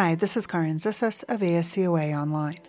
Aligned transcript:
Hi, 0.00 0.14
this 0.14 0.36
is 0.36 0.46
Carin 0.46 0.76
Zissis 0.76 1.24
of 1.28 1.42
AS/COA 1.42 2.12
Online. 2.12 2.60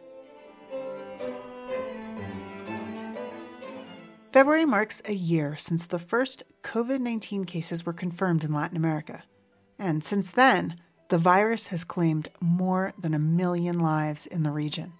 February 4.33 4.65
marks 4.65 4.99
a 5.05 5.13
year 5.13 5.55
since 5.55 5.85
the 5.85 5.99
first 5.99 6.41
COVID 6.63 7.01
19 7.01 7.45
cases 7.45 7.85
were 7.85 7.93
confirmed 7.93 8.43
in 8.43 8.51
Latin 8.51 8.75
America. 8.75 9.21
And 9.77 10.03
since 10.03 10.31
then, 10.31 10.79
the 11.09 11.19
virus 11.19 11.67
has 11.67 11.83
claimed 11.83 12.29
more 12.39 12.93
than 12.97 13.13
a 13.13 13.19
million 13.19 13.77
lives 13.77 14.25
in 14.25 14.41
the 14.41 14.49
region. 14.49 14.93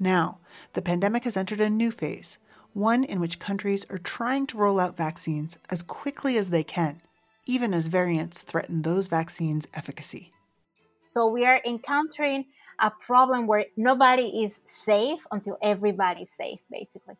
Now, 0.00 0.40
the 0.72 0.82
pandemic 0.82 1.22
has 1.22 1.36
entered 1.36 1.60
a 1.60 1.70
new 1.70 1.92
phase, 1.92 2.38
one 2.72 3.04
in 3.04 3.20
which 3.20 3.38
countries 3.38 3.86
are 3.88 3.98
trying 3.98 4.48
to 4.48 4.58
roll 4.58 4.80
out 4.80 4.96
vaccines 4.96 5.58
as 5.70 5.84
quickly 5.84 6.36
as 6.38 6.50
they 6.50 6.64
can, 6.64 7.02
even 7.44 7.72
as 7.72 7.86
variants 7.86 8.42
threaten 8.42 8.82
those 8.82 9.06
vaccines' 9.06 9.68
efficacy. 9.74 10.32
So 11.16 11.28
we 11.28 11.46
are 11.46 11.62
encountering 11.64 12.44
a 12.78 12.90
problem 12.90 13.46
where 13.46 13.64
nobody 13.74 14.44
is 14.44 14.60
safe 14.66 15.20
until 15.32 15.56
everybody's 15.62 16.28
safe, 16.38 16.60
basically. 16.70 17.14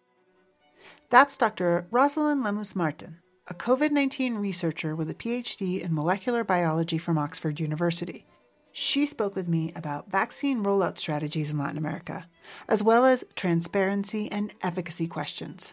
That's 1.09 1.38
Dr. 1.38 1.87
Rosalind 1.91 2.45
Lemus 2.45 2.77
Martin, 2.77 3.20
a 3.48 3.54
COVID 3.54 3.92
19 3.92 4.34
researcher 4.34 4.95
with 4.95 5.09
a 5.09 5.14
PhD 5.14 5.80
in 5.80 5.95
molecular 5.95 6.45
biology 6.45 6.98
from 6.98 7.16
Oxford 7.16 7.59
University. 7.59 8.27
She 8.70 9.06
spoke 9.06 9.34
with 9.34 9.48
me 9.48 9.73
about 9.74 10.10
vaccine 10.10 10.62
rollout 10.62 10.98
strategies 10.98 11.51
in 11.51 11.59
Latin 11.59 11.78
America, 11.78 12.28
as 12.68 12.82
well 12.82 13.06
as 13.06 13.24
transparency 13.34 14.30
and 14.30 14.52
efficacy 14.62 15.06
questions, 15.06 15.73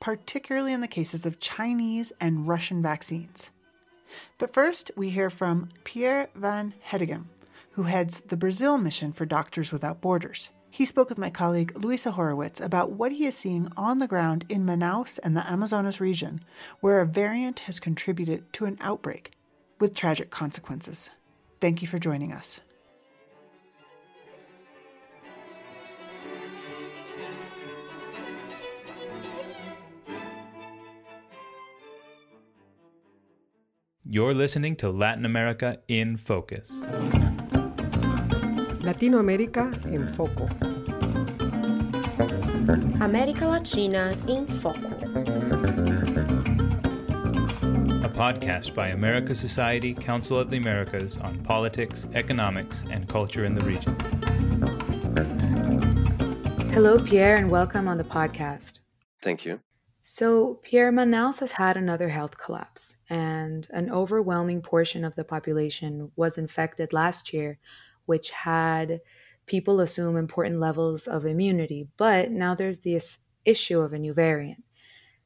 particularly 0.00 0.72
in 0.72 0.80
the 0.80 0.88
cases 0.88 1.24
of 1.24 1.38
Chinese 1.38 2.12
and 2.20 2.48
Russian 2.48 2.82
vaccines. 2.82 3.52
But 4.38 4.52
first, 4.52 4.90
we 4.96 5.10
hear 5.10 5.30
from 5.30 5.68
Pierre 5.84 6.28
van 6.34 6.74
Heddegem, 6.84 7.26
who 7.72 7.84
heads 7.84 8.20
the 8.20 8.36
Brazil 8.36 8.78
mission 8.78 9.12
for 9.12 9.26
Doctors 9.26 9.72
Without 9.72 10.00
Borders. 10.00 10.50
He 10.70 10.86
spoke 10.86 11.08
with 11.08 11.18
my 11.18 11.28
colleague 11.28 11.76
Luisa 11.76 12.12
Horwitz 12.12 12.58
about 12.64 12.92
what 12.92 13.12
he 13.12 13.26
is 13.26 13.36
seeing 13.36 13.68
on 13.76 13.98
the 13.98 14.08
ground 14.08 14.46
in 14.48 14.64
Manaus 14.64 15.18
and 15.22 15.36
the 15.36 15.46
Amazonas 15.46 16.00
region, 16.00 16.42
where 16.80 17.00
a 17.00 17.06
variant 17.06 17.60
has 17.60 17.78
contributed 17.78 18.50
to 18.54 18.64
an 18.64 18.78
outbreak 18.80 19.32
with 19.78 19.94
tragic 19.94 20.30
consequences. 20.30 21.10
Thank 21.60 21.82
you 21.82 21.88
for 21.88 21.98
joining 21.98 22.32
us. 22.32 22.60
You're 34.04 34.34
listening 34.34 34.76
to 34.76 34.90
Latin 34.90 35.24
America 35.24 35.78
in 35.88 36.18
Focus. 36.18 36.70
Latinoamérica 38.92 39.70
en 39.86 40.06
Foco. 40.06 40.46
América 43.00 43.46
Latina 43.46 44.12
em 44.28 44.44
Foco. 44.46 44.86
A 48.04 48.08
podcast 48.10 48.74
by 48.74 48.88
America 48.88 49.34
Society, 49.34 49.94
Council 49.94 50.36
of 50.38 50.50
the 50.50 50.58
Americas 50.58 51.16
on 51.22 51.38
politics, 51.38 52.06
economics, 52.12 52.82
and 52.90 53.08
culture 53.08 53.46
in 53.46 53.54
the 53.54 53.64
region. 53.64 53.96
Hello, 56.74 56.98
Pierre, 56.98 57.36
and 57.36 57.50
welcome 57.50 57.88
on 57.88 57.96
the 57.96 58.04
podcast. 58.04 58.80
Thank 59.22 59.46
you. 59.46 59.60
So, 60.02 60.60
Pierre, 60.62 60.92
Manaus 60.92 61.40
has 61.40 61.52
had 61.52 61.78
another 61.78 62.10
health 62.10 62.36
collapse, 62.36 62.94
and 63.08 63.66
an 63.70 63.90
overwhelming 63.90 64.60
portion 64.60 65.02
of 65.02 65.14
the 65.14 65.24
population 65.24 66.12
was 66.14 66.36
infected 66.36 66.92
last 66.92 67.32
year 67.32 67.58
which 68.12 68.28
had 68.28 69.00
people 69.46 69.80
assume 69.80 70.18
important 70.18 70.60
levels 70.60 71.06
of 71.06 71.24
immunity. 71.24 71.88
But 71.96 72.30
now 72.30 72.54
there's 72.54 72.80
this 72.80 73.20
issue 73.46 73.80
of 73.80 73.94
a 73.94 73.98
new 73.98 74.12
variant. 74.12 74.62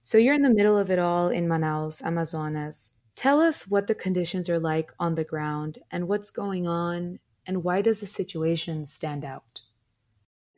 So 0.03 0.19
you're 0.19 0.37
in 0.37 0.43
the 0.43 0.55
middle 0.55 0.79
of 0.79 0.89
it 0.89 1.01
all 1.01 1.29
in 1.29 1.49
Manaus, 1.49 2.01
Amazonas. 2.01 2.93
Tell 3.17 3.41
us 3.41 3.67
what 3.67 3.89
the 3.89 3.95
conditions 3.97 4.49
are 4.49 4.61
like 4.61 4.93
on 5.01 5.17
the 5.17 5.25
ground 5.25 5.79
and 5.91 6.07
what's 6.07 6.31
going 6.31 6.69
on, 6.69 7.19
and 7.45 7.65
why 7.65 7.83
does 7.83 7.99
the 7.99 8.07
situation 8.07 8.87
stand 8.87 9.25
out? 9.25 9.63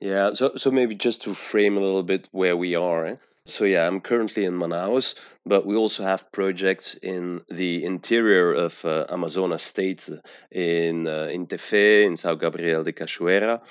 Yeah, 0.00 0.34
so 0.34 0.52
so 0.56 0.70
maybe 0.70 0.94
just 0.94 1.22
to 1.22 1.32
frame 1.32 1.78
a 1.78 1.80
little 1.80 2.02
bit 2.02 2.28
where 2.30 2.58
we 2.58 2.74
are. 2.74 3.06
Eh? 3.06 3.16
So 3.48 3.64
yeah, 3.64 3.86
I'm 3.86 4.02
currently 4.02 4.44
in 4.44 4.52
Manaus, 4.52 5.14
but 5.46 5.64
we 5.64 5.74
also 5.74 6.02
have 6.02 6.30
projects 6.32 6.92
in 6.96 7.40
the 7.48 7.82
interior 7.82 8.52
of 8.52 8.84
uh, 8.84 9.06
Amazonas 9.08 9.62
state, 9.62 10.10
in 10.52 11.06
uh, 11.06 11.30
in 11.32 11.46
Tefé, 11.46 12.04
in 12.04 12.12
São 12.12 12.38
Gabriel 12.38 12.84
de 12.84 12.92
Cachoeira. 12.92 13.62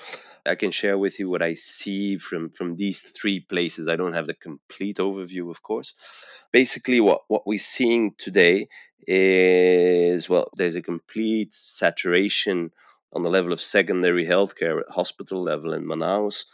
I 0.44 0.56
can 0.56 0.72
share 0.72 0.98
with 0.98 1.20
you 1.20 1.30
what 1.30 1.42
I 1.42 1.54
see 1.54 2.18
from 2.18 2.50
from 2.50 2.74
these 2.74 3.02
three 3.02 3.38
places. 3.38 3.86
I 3.86 3.94
don't 3.94 4.14
have 4.14 4.26
the 4.26 4.34
complete 4.34 4.96
overview, 4.96 5.48
of 5.48 5.62
course. 5.62 5.94
Basically, 6.52 6.98
what 6.98 7.20
what 7.28 7.46
we're 7.46 7.60
seeing 7.76 8.14
today 8.18 8.66
is 9.06 10.28
well, 10.28 10.50
there's 10.56 10.74
a 10.74 10.82
complete 10.82 11.54
saturation 11.54 12.72
on 13.12 13.22
the 13.22 13.30
level 13.30 13.52
of 13.52 13.60
secondary 13.60 14.26
healthcare 14.26 14.80
at 14.80 14.88
hospital 14.88 15.40
level 15.40 15.72
in 15.72 15.84
Manaus 15.84 16.46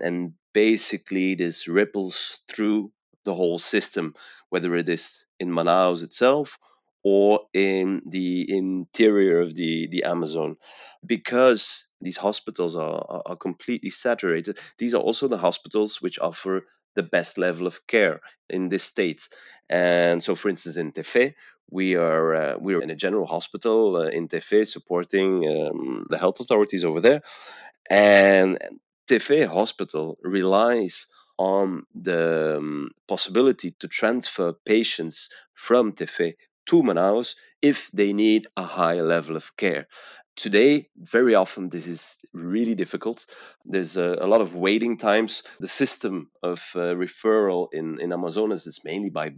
and 0.00 0.34
basically 0.52 1.34
this 1.34 1.68
ripples 1.68 2.40
through 2.48 2.92
the 3.24 3.34
whole 3.34 3.58
system, 3.58 4.14
whether 4.50 4.74
it 4.74 4.88
is 4.88 5.26
in 5.38 5.48
Manaus 5.50 6.02
itself 6.02 6.58
or 7.04 7.40
in 7.52 8.02
the 8.06 8.46
interior 8.48 9.40
of 9.40 9.54
the, 9.54 9.88
the 9.88 10.04
Amazon. 10.04 10.56
Because 11.04 11.88
these 12.00 12.16
hospitals 12.16 12.76
are, 12.76 13.04
are, 13.08 13.22
are 13.26 13.36
completely 13.36 13.90
saturated, 13.90 14.58
these 14.78 14.94
are 14.94 15.02
also 15.02 15.28
the 15.28 15.38
hospitals 15.38 16.00
which 16.00 16.18
offer 16.18 16.62
the 16.94 17.02
best 17.02 17.38
level 17.38 17.66
of 17.66 17.86
care 17.86 18.20
in 18.48 18.68
this 18.68 18.84
state. 18.84 19.28
And 19.68 20.22
so, 20.22 20.34
for 20.34 20.48
instance, 20.48 20.76
in 20.76 20.92
Tefé, 20.92 21.34
we 21.70 21.96
are 21.96 22.34
uh, 22.34 22.56
we 22.60 22.74
are 22.74 22.82
in 22.82 22.90
a 22.90 22.94
general 22.94 23.26
hospital 23.26 23.96
uh, 23.96 24.08
in 24.08 24.28
Tefé 24.28 24.66
supporting 24.66 25.48
um, 25.48 26.06
the 26.10 26.18
health 26.18 26.38
authorities 26.40 26.84
over 26.84 27.00
there, 27.00 27.22
and 27.88 28.58
Tefé 29.12 29.46
Hospital 29.46 30.16
relies 30.22 31.06
on 31.36 31.84
the 31.94 32.56
um, 32.56 32.90
possibility 33.06 33.72
to 33.78 33.86
transfer 33.86 34.54
patients 34.64 35.28
from 35.52 35.92
Tefé 35.92 36.32
to 36.64 36.82
Manaus 36.82 37.34
if 37.60 37.90
they 37.90 38.14
need 38.14 38.46
a 38.56 38.62
high 38.62 39.02
level 39.02 39.36
of 39.36 39.54
care. 39.58 39.86
Today, 40.34 40.88
very 40.96 41.34
often, 41.34 41.68
this 41.68 41.86
is 41.86 42.20
really 42.32 42.74
difficult. 42.74 43.26
There's 43.66 43.98
a, 43.98 44.16
a 44.18 44.26
lot 44.26 44.40
of 44.40 44.54
waiting 44.54 44.96
times. 44.96 45.42
The 45.60 45.68
system 45.68 46.30
of 46.42 46.72
uh, 46.74 46.94
referral 46.94 47.68
in, 47.70 48.00
in 48.00 48.14
Amazonas 48.14 48.66
is 48.66 48.80
mainly 48.82 49.10
by 49.10 49.32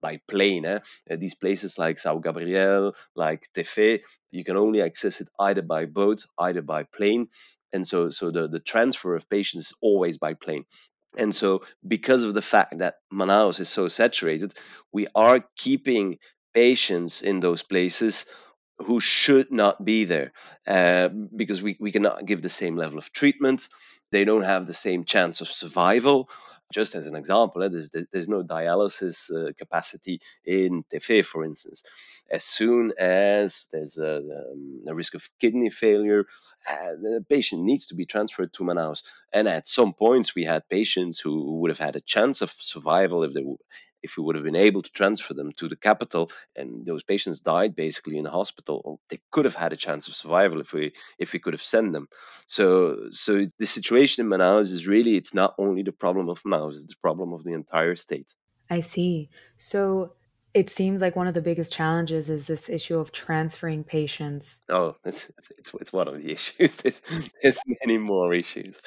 by 0.00 0.20
plane. 0.26 0.64
Eh? 0.64 0.78
Uh, 1.10 1.16
these 1.16 1.34
places 1.34 1.76
like 1.76 1.96
São 1.96 2.22
Gabriel, 2.22 2.94
like 3.14 3.48
Tefé, 3.52 4.00
you 4.30 4.42
can 4.42 4.56
only 4.56 4.80
access 4.80 5.20
it 5.20 5.28
either 5.38 5.60
by 5.62 5.84
boat, 5.84 6.22
either 6.38 6.62
by 6.62 6.84
plane 6.84 7.28
and 7.72 7.86
so 7.86 8.10
so 8.10 8.30
the 8.30 8.48
the 8.48 8.60
transfer 8.60 9.14
of 9.14 9.28
patients 9.28 9.66
is 9.68 9.72
always 9.82 10.18
by 10.18 10.34
plane. 10.34 10.64
And 11.16 11.34
so 11.34 11.62
because 11.86 12.24
of 12.24 12.34
the 12.34 12.42
fact 12.42 12.78
that 12.78 12.96
manaus 13.12 13.60
is 13.60 13.68
so 13.68 13.88
saturated 13.88 14.52
we 14.92 15.06
are 15.14 15.44
keeping 15.56 16.18
patients 16.54 17.22
in 17.22 17.40
those 17.40 17.62
places 17.62 18.26
who 18.78 19.00
should 19.00 19.50
not 19.50 19.84
be 19.84 20.04
there 20.04 20.32
uh, 20.66 21.08
because 21.36 21.62
we, 21.62 21.76
we 21.80 21.90
cannot 21.92 22.24
give 22.26 22.42
the 22.42 22.48
same 22.48 22.76
level 22.76 22.98
of 22.98 23.12
treatment 23.12 23.68
they 24.10 24.24
don't 24.24 24.42
have 24.42 24.66
the 24.66 24.74
same 24.74 25.04
chance 25.04 25.40
of 25.40 25.48
survival 25.48 26.28
just 26.72 26.94
as 26.94 27.06
an 27.06 27.16
example, 27.16 27.62
eh, 27.62 27.68
there's, 27.68 27.90
there's 28.12 28.28
no 28.28 28.42
dialysis 28.42 29.30
uh, 29.34 29.52
capacity 29.56 30.20
in 30.44 30.82
Tefé, 30.92 31.24
for 31.24 31.44
instance. 31.44 31.82
As 32.30 32.44
soon 32.44 32.92
as 32.98 33.68
there's 33.72 33.96
a, 33.96 34.18
um, 34.18 34.82
a 34.86 34.94
risk 34.94 35.14
of 35.14 35.28
kidney 35.40 35.70
failure, 35.70 36.26
uh, 36.68 36.92
the 37.00 37.24
patient 37.28 37.62
needs 37.62 37.86
to 37.86 37.94
be 37.94 38.04
transferred 38.04 38.52
to 38.52 38.64
Manaus. 38.64 39.02
And 39.32 39.48
at 39.48 39.66
some 39.66 39.94
points, 39.94 40.34
we 40.34 40.44
had 40.44 40.68
patients 40.68 41.18
who 41.18 41.58
would 41.60 41.70
have 41.70 41.78
had 41.78 41.96
a 41.96 42.00
chance 42.00 42.42
of 42.42 42.50
survival 42.50 43.22
if 43.22 43.32
they 43.32 43.44
if 44.02 44.16
we 44.16 44.22
would 44.22 44.34
have 44.34 44.44
been 44.44 44.56
able 44.56 44.82
to 44.82 44.92
transfer 44.92 45.34
them 45.34 45.52
to 45.52 45.68
the 45.68 45.76
capital 45.76 46.30
and 46.56 46.86
those 46.86 47.02
patients 47.02 47.40
died 47.40 47.74
basically 47.74 48.16
in 48.16 48.24
the 48.24 48.30
hospital 48.30 49.00
they 49.08 49.18
could 49.30 49.44
have 49.44 49.54
had 49.54 49.72
a 49.72 49.76
chance 49.76 50.08
of 50.08 50.14
survival 50.14 50.60
if 50.60 50.72
we 50.72 50.92
if 51.18 51.32
we 51.32 51.38
could 51.38 51.52
have 51.52 51.62
sent 51.62 51.92
them 51.92 52.08
so 52.46 53.08
so 53.10 53.44
the 53.58 53.66
situation 53.66 54.24
in 54.24 54.30
manaus 54.30 54.72
is 54.72 54.86
really 54.86 55.16
it's 55.16 55.34
not 55.34 55.54
only 55.58 55.82
the 55.82 55.92
problem 55.92 56.28
of 56.28 56.42
manaus 56.42 56.72
it's 56.82 56.94
the 56.94 57.02
problem 57.02 57.32
of 57.32 57.44
the 57.44 57.52
entire 57.52 57.94
state 57.94 58.34
i 58.70 58.80
see 58.80 59.28
so 59.56 60.12
it 60.54 60.70
seems 60.70 61.00
like 61.00 61.14
one 61.14 61.28
of 61.28 61.34
the 61.34 61.42
biggest 61.42 61.72
challenges 61.72 62.30
is 62.30 62.46
this 62.46 62.68
issue 62.68 62.98
of 62.98 63.12
transferring 63.12 63.84
patients. 63.84 64.60
Oh, 64.68 64.96
it's, 65.04 65.30
it's, 65.36 65.74
it's 65.74 65.92
one 65.92 66.08
of 66.08 66.20
the 66.20 66.32
issues. 66.32 66.76
There's, 66.76 67.00
there's 67.42 67.62
many 67.84 67.98
more 67.98 68.32
issues. 68.34 68.80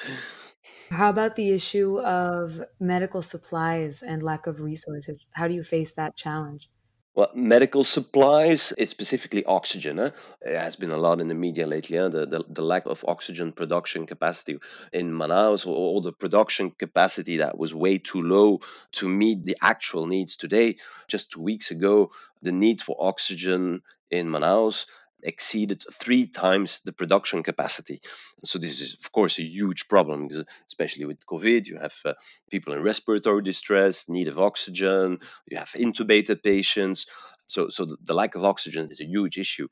How 0.92 1.08
about 1.08 1.36
the 1.36 1.50
issue 1.52 2.00
of 2.00 2.62
medical 2.78 3.22
supplies 3.22 4.02
and 4.02 4.22
lack 4.22 4.46
of 4.46 4.60
resources? 4.60 5.24
How 5.32 5.48
do 5.48 5.54
you 5.54 5.64
face 5.64 5.94
that 5.94 6.16
challenge? 6.16 6.68
Well, 7.14 7.30
medical 7.34 7.82
supplies, 7.82 8.74
it's 8.76 8.90
specifically 8.90 9.42
oxygen. 9.44 9.98
It 9.98 10.14
has 10.44 10.76
been 10.76 10.90
a 10.90 10.98
lot 10.98 11.20
in 11.20 11.28
the 11.28 11.34
media 11.34 11.66
lately. 11.66 11.96
The, 11.96 12.26
the, 12.26 12.44
the 12.46 12.62
lack 12.62 12.84
of 12.84 13.04
oxygen 13.08 13.52
production 13.52 14.06
capacity 14.06 14.58
in 14.92 15.12
Manaus, 15.12 15.66
or, 15.66 15.74
or 15.74 16.02
the 16.02 16.12
production 16.12 16.70
capacity 16.70 17.38
that 17.38 17.56
was 17.56 17.74
way 17.74 17.96
too 17.96 18.22
low 18.22 18.60
to 18.92 19.08
meet 19.08 19.44
the 19.44 19.56
actual 19.62 20.06
needs 20.06 20.36
today. 20.36 20.76
Just 21.08 21.32
two 21.32 21.40
weeks 21.40 21.70
ago, 21.70 22.10
the 22.42 22.52
need 22.52 22.82
for 22.82 22.96
oxygen 22.98 23.80
in 24.10 24.28
Manaus 24.28 24.86
exceeded 25.22 25.82
three 25.92 26.26
times 26.26 26.80
the 26.84 26.92
production 26.92 27.42
capacity. 27.42 28.00
So 28.44 28.58
this 28.58 28.80
is, 28.80 28.96
of 29.02 29.12
course, 29.12 29.38
a 29.38 29.42
huge 29.42 29.88
problem, 29.88 30.28
especially 30.66 31.04
with 31.04 31.26
COVID. 31.26 31.66
You 31.66 31.78
have 31.78 31.94
uh, 32.04 32.14
people 32.50 32.72
in 32.72 32.82
respiratory 32.82 33.42
distress, 33.42 34.08
need 34.08 34.28
of 34.28 34.38
oxygen. 34.38 35.18
You 35.46 35.58
have 35.58 35.70
intubated 35.70 36.42
patients. 36.42 37.06
So, 37.46 37.68
so 37.68 37.96
the 38.02 38.14
lack 38.14 38.34
of 38.34 38.44
oxygen 38.44 38.88
is 38.90 39.00
a 39.00 39.04
huge 39.04 39.36
issue. 39.36 39.68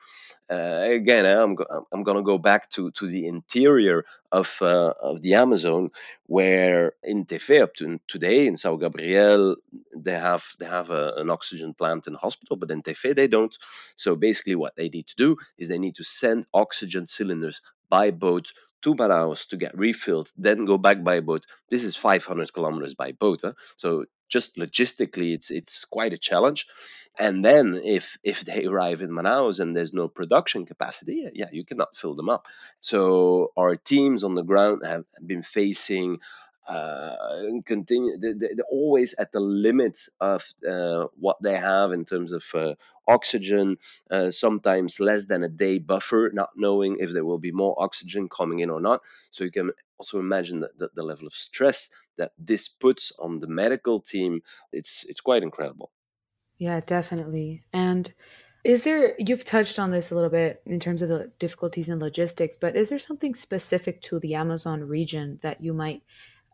Uh, 0.51 0.85
again, 0.89 1.25
I'm, 1.25 1.55
go- 1.55 1.87
I'm 1.93 2.03
going 2.03 2.17
to 2.17 2.23
go 2.23 2.37
back 2.37 2.69
to, 2.71 2.91
to 2.93 3.07
the 3.07 3.27
interior 3.27 4.05
of, 4.33 4.59
uh, 4.61 4.93
of 5.01 5.23
the 5.23 5.35
Amazon, 5.35 5.91
where 6.27 6.93
in 7.03 7.25
Tefé 7.25 7.63
up 7.63 7.75
to 7.75 7.99
today 8.07 8.47
in 8.47 8.55
São 8.55 8.79
Gabriel 8.79 9.57
they 10.05 10.19
have 10.19 10.45
they 10.59 10.67
have 10.67 10.91
a, 10.91 11.15
an 11.17 11.31
oxygen 11.31 11.75
plant 11.75 12.07
in 12.07 12.15
the 12.15 12.19
hospital, 12.19 12.57
but 12.57 12.71
in 12.71 12.83
Tefé 12.83 13.15
they 13.15 13.29
don't. 13.29 13.57
So 13.97 14.17
basically, 14.17 14.55
what 14.57 14.77
they 14.77 14.89
need 14.89 15.07
to 15.09 15.17
do 15.17 15.37
is 15.59 15.69
they 15.69 15.79
need 15.79 15.97
to 15.97 16.05
send 16.05 16.47
oxygen 16.55 17.07
cylinders 17.07 17.61
by 17.89 18.11
boat 18.11 18.53
to 18.83 18.95
Manaus 18.95 19.49
to 19.49 19.57
get 19.57 19.77
refilled, 19.77 20.31
then 20.37 20.65
go 20.65 20.79
back 20.79 21.05
by 21.05 21.21
boat. 21.21 21.45
This 21.69 21.85
is 21.85 21.97
500 21.97 22.53
kilometers 22.53 22.95
by 22.95 23.13
boat, 23.13 23.41
huh? 23.45 23.53
so 23.77 24.05
just 24.31 24.57
logistically, 24.57 25.35
it's 25.35 25.51
it's 25.51 25.85
quite 25.85 26.13
a 26.13 26.19
challenge. 26.19 26.67
And 27.19 27.45
then 27.45 27.79
if 27.85 28.17
if 28.23 28.41
they 28.43 28.65
arrive 28.71 29.03
in 29.03 29.11
Manaus 29.11 29.61
and 29.61 29.77
there's 29.77 29.93
no 29.93 30.09
production 30.09 30.65
capacity, 30.65 31.29
yeah, 31.35 31.51
you 31.53 31.65
cannot 31.65 31.97
fill 31.97 32.15
them 32.15 32.31
up. 32.31 32.47
So 32.79 33.53
our 33.57 33.77
teams 33.77 34.25
on 34.25 34.37
the 34.37 34.45
ground 34.45 34.83
have 34.87 35.05
been 35.27 35.43
facing 35.43 36.21
uh, 36.69 37.17
continue 37.67 38.17
they're, 38.19 38.35
they're, 38.35 38.65
always 38.71 39.15
at 39.15 39.33
the 39.33 39.41
limit 39.41 39.99
of 40.21 40.45
uh, 40.69 41.07
what 41.19 41.41
they 41.43 41.55
have 41.55 41.93
in 41.93 42.05
terms 42.05 42.33
of 42.33 42.45
uh, 42.55 42.75
oxygen 43.09 43.77
uh, 44.11 44.31
sometimes 44.31 45.01
less 45.01 45.27
than 45.27 45.43
a 45.43 45.49
day 45.49 45.79
buffer 45.79 46.31
not 46.33 46.51
knowing 46.57 46.97
if 47.01 47.13
there 47.13 47.25
will 47.25 47.39
be 47.39 47.53
more 47.53 47.75
oxygen 47.79 48.29
coming 48.29 48.61
in 48.61 48.71
or 48.71 48.81
not. 48.81 49.01
So 49.31 49.45
you 49.45 49.51
can 49.51 49.73
also 49.99 50.19
imagine 50.19 50.61
the, 50.61 50.91
the 50.95 51.03
level 51.03 51.27
of 51.27 51.33
stress 51.33 51.89
that 52.19 52.33
this 52.39 52.69
puts 52.69 53.13
on 53.19 53.39
the 53.39 53.49
medical 53.49 54.01
team. 54.01 54.43
It's 54.73 55.05
it's 55.09 55.21
quite 55.21 55.43
incredible. 55.43 55.91
Yeah 56.59 56.81
definitely. 56.81 57.63
And 57.73 58.13
is 58.63 58.85
there, 58.85 59.15
you've 59.19 59.45
touched 59.45 59.79
on 59.79 59.91
this 59.91 60.11
a 60.11 60.15
little 60.15 60.29
bit 60.29 60.61
in 60.67 60.79
terms 60.81 61.01
of 61.01 61.09
the 61.09 61.33
difficulties 61.39 61.89
in 61.89 61.99
logistics, 61.99 62.59
but 62.59 62.77
is 62.77 62.91
there 62.91 62.99
something 62.99 63.35
specific 63.35 64.03
to 64.03 64.21
the 64.21 64.35
Amazon 64.35 64.85
region 64.85 65.39
that 65.41 65.63
you 65.63 65.73
might 65.73 66.03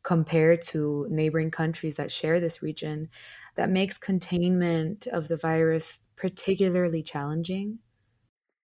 compare 0.06 0.56
to 0.56 1.06
neighboring 1.11 1.50
countries 1.50 1.97
that 1.97 2.12
share 2.12 2.41
this 2.41 2.62
region 2.62 3.11
that 3.56 3.70
makes 3.70 3.99
containment 3.99 5.08
of 5.08 5.29
the 5.29 5.37
virus 5.37 6.00
particularly 6.17 7.03
challenging? 7.03 7.81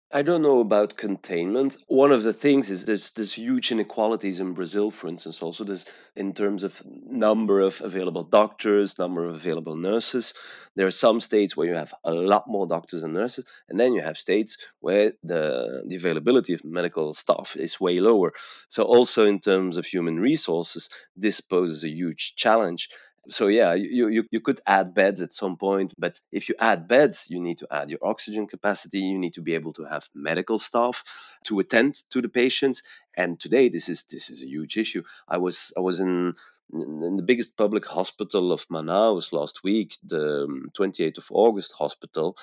I 0.10 0.22
don't 0.22 0.42
know 0.42 0.62
about 0.62 0.96
containment. 0.96 1.76
One 1.88 2.14
of 2.14 2.24
the 2.24 2.32
things 2.32 2.70
is 2.70 2.86
there's 2.86 3.12
there's 3.12 3.34
huge 3.34 3.74
inequalities 3.74 4.40
in 4.40 4.54
Brazil, 4.54 4.90
for 4.90 5.10
instance. 5.10 5.42
Also, 5.42 5.66
there's 5.66 5.86
in 6.16 6.34
terms 6.34 6.64
of 6.64 6.82
number 6.86 7.60
of 7.60 7.82
available 7.82 8.24
doctors, 8.24 8.98
number 8.98 9.26
of 9.26 9.36
available 9.36 9.76
nurses. 9.76 10.34
There 10.76 10.88
are 10.88 10.92
some 10.92 11.20
states 11.20 11.58
where 11.58 11.68
you 11.68 11.76
have 11.76 11.94
a 12.06 12.14
lot 12.14 12.48
more 12.48 12.66
doctors 12.66 13.04
and 13.04 13.14
nurses, 13.14 13.46
and 13.68 13.78
then 13.78 13.94
you 13.94 14.02
have 14.02 14.18
states 14.18 14.58
where 14.80 15.12
the 15.24 15.84
the 15.86 15.98
availability 15.98 16.54
of 16.54 16.64
medical 16.64 17.14
staff 17.14 17.58
is 17.58 17.78
way 17.82 18.00
lower. 18.00 18.32
So, 18.70 18.84
also 18.84 19.26
in 19.26 19.40
terms 19.42 19.76
of 19.76 19.86
human 19.86 20.22
resources, 20.22 20.90
this 21.18 21.42
poses 21.42 21.84
a 21.84 21.90
huge 21.90 22.36
challenge 22.38 22.90
so 23.28 23.48
yeah 23.48 23.74
you, 23.74 24.08
you 24.08 24.24
you 24.32 24.40
could 24.40 24.60
add 24.68 24.94
beds 24.94 25.22
at 25.22 25.34
some 25.34 25.58
point 25.58 25.94
but 25.98 26.20
if 26.32 26.50
you 26.50 26.56
add 26.60 26.88
beds 26.88 27.28
you 27.30 27.40
need 27.40 27.58
to 27.58 27.68
add 27.72 27.90
your 27.90 28.00
oxygen 28.02 28.48
capacity 28.48 29.00
you 29.00 29.18
need 29.20 29.34
to 29.34 29.42
be 29.42 29.56
able 29.56 29.74
to 29.74 29.84
have 29.84 30.08
medical 30.16 30.58
staff 30.60 31.04
to 31.44 31.60
attend 31.60 31.96
to 32.10 32.22
the 32.22 32.30
patients 32.30 32.84
and 33.18 33.40
today 33.40 33.70
this 33.70 33.90
is 33.90 34.04
this 34.06 34.30
is 34.30 34.44
a 34.44 34.48
huge 34.48 34.78
issue 34.78 35.04
i 35.28 35.38
was 35.38 35.74
i 35.78 35.80
was 35.80 36.00
in 36.00 36.34
in 36.74 37.16
the 37.16 37.24
biggest 37.24 37.56
public 37.58 37.86
hospital 37.86 38.52
of 38.52 38.68
Manaus 38.68 39.32
last 39.32 39.64
week, 39.64 39.98
the 40.04 40.48
28th 40.78 41.06
um, 41.08 41.14
of 41.18 41.28
August 41.32 41.74
hospital, 41.78 42.36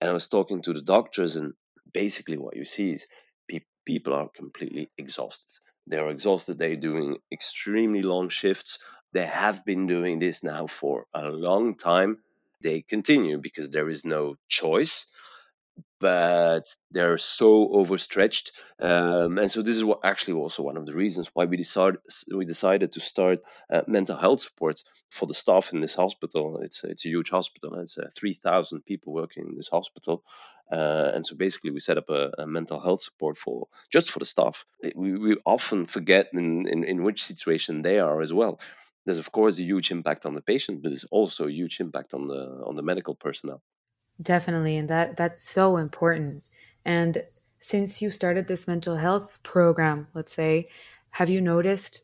and 0.00 0.10
I 0.10 0.12
was 0.12 0.28
talking 0.28 0.62
to 0.62 0.72
the 0.72 0.82
doctors, 0.82 1.36
and 1.36 1.54
basically 1.92 2.38
what 2.38 2.56
you 2.56 2.64
see 2.64 2.92
is 2.92 3.06
pe- 3.48 3.60
people 3.86 4.14
are 4.14 4.28
completely 4.28 4.90
exhausted. 4.98 5.60
They 5.86 5.98
are 5.98 6.10
exhausted. 6.10 6.58
They're 6.58 6.76
doing 6.76 7.18
extremely 7.32 8.02
long 8.02 8.28
shifts. 8.28 8.78
They 9.12 9.26
have 9.26 9.64
been 9.64 9.86
doing 9.86 10.18
this 10.18 10.42
now 10.42 10.66
for 10.66 11.06
a 11.12 11.28
long 11.28 11.74
time. 11.76 12.18
They 12.62 12.80
continue 12.80 13.38
because 13.38 13.70
there 13.70 13.88
is 13.88 14.04
no 14.04 14.36
choice, 14.48 15.06
but 16.00 16.64
they're 16.90 17.18
so 17.18 17.68
overstretched. 17.72 18.52
Um, 18.80 19.38
and 19.38 19.50
so 19.50 19.60
this 19.62 19.76
is 19.76 19.84
what 19.84 20.00
actually 20.04 20.34
also 20.34 20.62
one 20.62 20.76
of 20.76 20.86
the 20.86 20.94
reasons 20.94 21.30
why 21.34 21.44
we 21.44 21.56
decided 21.56 22.00
we 22.34 22.44
decided 22.44 22.92
to 22.92 23.00
start 23.00 23.40
uh, 23.68 23.82
mental 23.86 24.16
health 24.16 24.40
support 24.40 24.82
for 25.10 25.26
the 25.26 25.34
staff 25.34 25.72
in 25.72 25.80
this 25.80 25.94
hospital. 25.94 26.58
It's 26.62 26.82
it's 26.82 27.04
a 27.04 27.08
huge 27.08 27.30
hospital. 27.30 27.74
It's 27.80 27.98
uh, 27.98 28.08
three 28.16 28.34
thousand 28.34 28.84
people 28.84 29.12
working 29.12 29.46
in 29.48 29.56
this 29.56 29.68
hospital, 29.68 30.24
uh, 30.70 31.10
and 31.14 31.26
so 31.26 31.36
basically 31.36 31.70
we 31.70 31.80
set 31.80 31.98
up 31.98 32.08
a, 32.08 32.30
a, 32.38 32.46
mental 32.46 32.80
health 32.80 33.02
support 33.02 33.36
for 33.36 33.68
just 33.90 34.10
for 34.10 34.20
the 34.20 34.24
staff. 34.24 34.64
We, 34.94 35.18
we 35.18 35.36
often 35.44 35.86
forget 35.86 36.28
in, 36.32 36.66
in 36.68 36.84
in 36.84 37.02
which 37.02 37.24
situation 37.24 37.82
they 37.82 37.98
are 37.98 38.22
as 38.22 38.32
well 38.32 38.58
there's 39.04 39.18
of 39.18 39.32
course 39.32 39.58
a 39.58 39.62
huge 39.62 39.90
impact 39.90 40.26
on 40.26 40.34
the 40.34 40.42
patient, 40.42 40.82
but 40.82 40.90
there's 40.90 41.04
also 41.04 41.46
a 41.46 41.52
huge 41.52 41.80
impact 41.80 42.14
on 42.14 42.28
the 42.28 42.62
on 42.66 42.76
the 42.76 42.82
medical 42.82 43.14
personnel. 43.14 43.62
Definitely, 44.20 44.76
and 44.76 44.88
that 44.88 45.16
that's 45.16 45.42
so 45.42 45.76
important. 45.76 46.44
And 46.84 47.24
since 47.58 48.02
you 48.02 48.10
started 48.10 48.46
this 48.46 48.66
mental 48.66 48.96
health 48.96 49.38
program, 49.42 50.08
let's 50.14 50.32
say, 50.34 50.66
have 51.10 51.28
you 51.28 51.40
noticed 51.40 52.02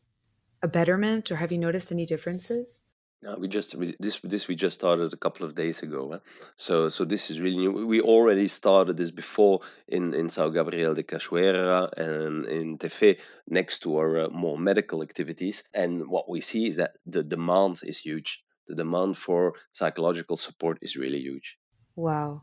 a 0.63 0.69
betterment 0.69 1.31
or 1.31 1.37
have 1.37 1.53
you 1.53 1.59
noticed 1.59 1.93
any 1.93 2.07
differences? 2.07 2.81
No, 3.21 3.37
we 3.37 3.49
just 3.49 3.75
this 3.99 4.21
this 4.21 4.47
we 4.47 4.55
just 4.55 4.79
started 4.79 5.13
a 5.13 5.17
couple 5.17 5.45
of 5.45 5.57
days 5.57 5.83
ago. 5.83 6.13
Eh? 6.13 6.19
So 6.55 6.89
so 6.89 7.05
this 7.05 7.31
is 7.31 7.41
really 7.41 7.57
new. 7.57 7.87
We 7.87 8.01
already 8.01 8.47
started 8.47 8.97
this 8.97 9.11
before 9.11 9.61
in 9.89 10.15
in 10.15 10.29
São 10.29 10.55
Gabriel 10.55 10.95
de 10.95 11.03
Cachoeira 11.03 11.91
and 11.97 12.47
in 12.47 12.79
Tefé 12.79 13.19
next 13.49 13.81
to 13.81 13.97
our 13.97 14.21
uh, 14.21 14.29
more 14.29 14.57
medical 14.57 15.03
activities. 15.03 15.65
And 15.75 16.09
what 16.09 16.29
we 16.29 16.41
see 16.41 16.69
is 16.69 16.77
that 16.77 16.93
the 17.07 17.25
demand 17.25 17.81
is 17.83 17.99
huge. 17.99 18.45
The 18.69 18.77
demand 18.77 19.17
for 19.17 19.55
psychological 19.73 20.37
support 20.37 20.79
is 20.81 20.97
really 20.97 21.21
huge. 21.21 21.59
Wow, 21.97 22.43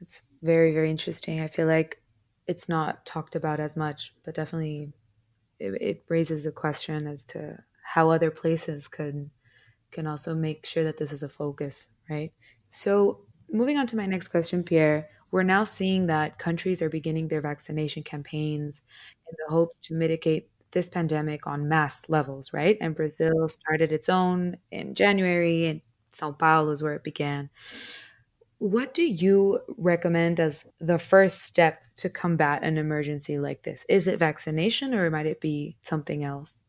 that's 0.00 0.22
very 0.40 0.72
very 0.72 0.90
interesting. 0.90 1.40
I 1.40 1.48
feel 1.48 1.66
like 1.66 2.00
it's 2.46 2.70
not 2.70 3.04
talked 3.04 3.36
about 3.36 3.60
as 3.60 3.76
much, 3.76 4.14
but 4.24 4.34
definitely 4.34 4.94
it, 5.58 5.74
it 5.80 6.04
raises 6.08 6.46
a 6.46 6.52
question 6.52 7.06
as 7.06 7.24
to 7.26 7.58
how 7.82 8.08
other 8.08 8.30
places 8.30 8.88
could 8.88 9.30
can 9.96 10.06
also 10.06 10.34
make 10.34 10.66
sure 10.66 10.84
that 10.84 10.98
this 10.98 11.10
is 11.10 11.22
a 11.22 11.28
focus, 11.28 11.88
right? 12.08 12.30
So, 12.68 13.24
moving 13.50 13.78
on 13.78 13.86
to 13.88 13.96
my 13.96 14.06
next 14.06 14.28
question, 14.28 14.62
Pierre, 14.62 15.08
we're 15.30 15.42
now 15.42 15.64
seeing 15.64 16.06
that 16.06 16.38
countries 16.38 16.82
are 16.82 16.90
beginning 16.90 17.28
their 17.28 17.40
vaccination 17.40 18.02
campaigns 18.02 18.82
in 19.26 19.34
the 19.38 19.52
hopes 19.52 19.78
to 19.84 19.94
mitigate 19.94 20.50
this 20.72 20.90
pandemic 20.90 21.46
on 21.46 21.68
mass 21.68 22.08
levels, 22.08 22.52
right? 22.52 22.76
And 22.80 22.94
Brazil 22.94 23.48
started 23.48 23.90
its 23.90 24.10
own 24.10 24.58
in 24.70 24.94
January, 24.94 25.66
and 25.66 25.80
Sao 26.10 26.32
Paulo 26.32 26.70
is 26.70 26.82
where 26.82 26.94
it 26.94 27.02
began. 27.02 27.48
What 28.58 28.92
do 28.92 29.02
you 29.02 29.60
recommend 29.78 30.40
as 30.40 30.66
the 30.78 30.98
first 30.98 31.42
step 31.42 31.80
to 31.98 32.10
combat 32.10 32.62
an 32.62 32.76
emergency 32.76 33.38
like 33.38 33.62
this? 33.62 33.86
Is 33.88 34.06
it 34.06 34.18
vaccination 34.18 34.94
or 34.94 35.10
might 35.10 35.26
it 35.26 35.40
be 35.40 35.76
something 35.80 36.22
else? 36.22 36.60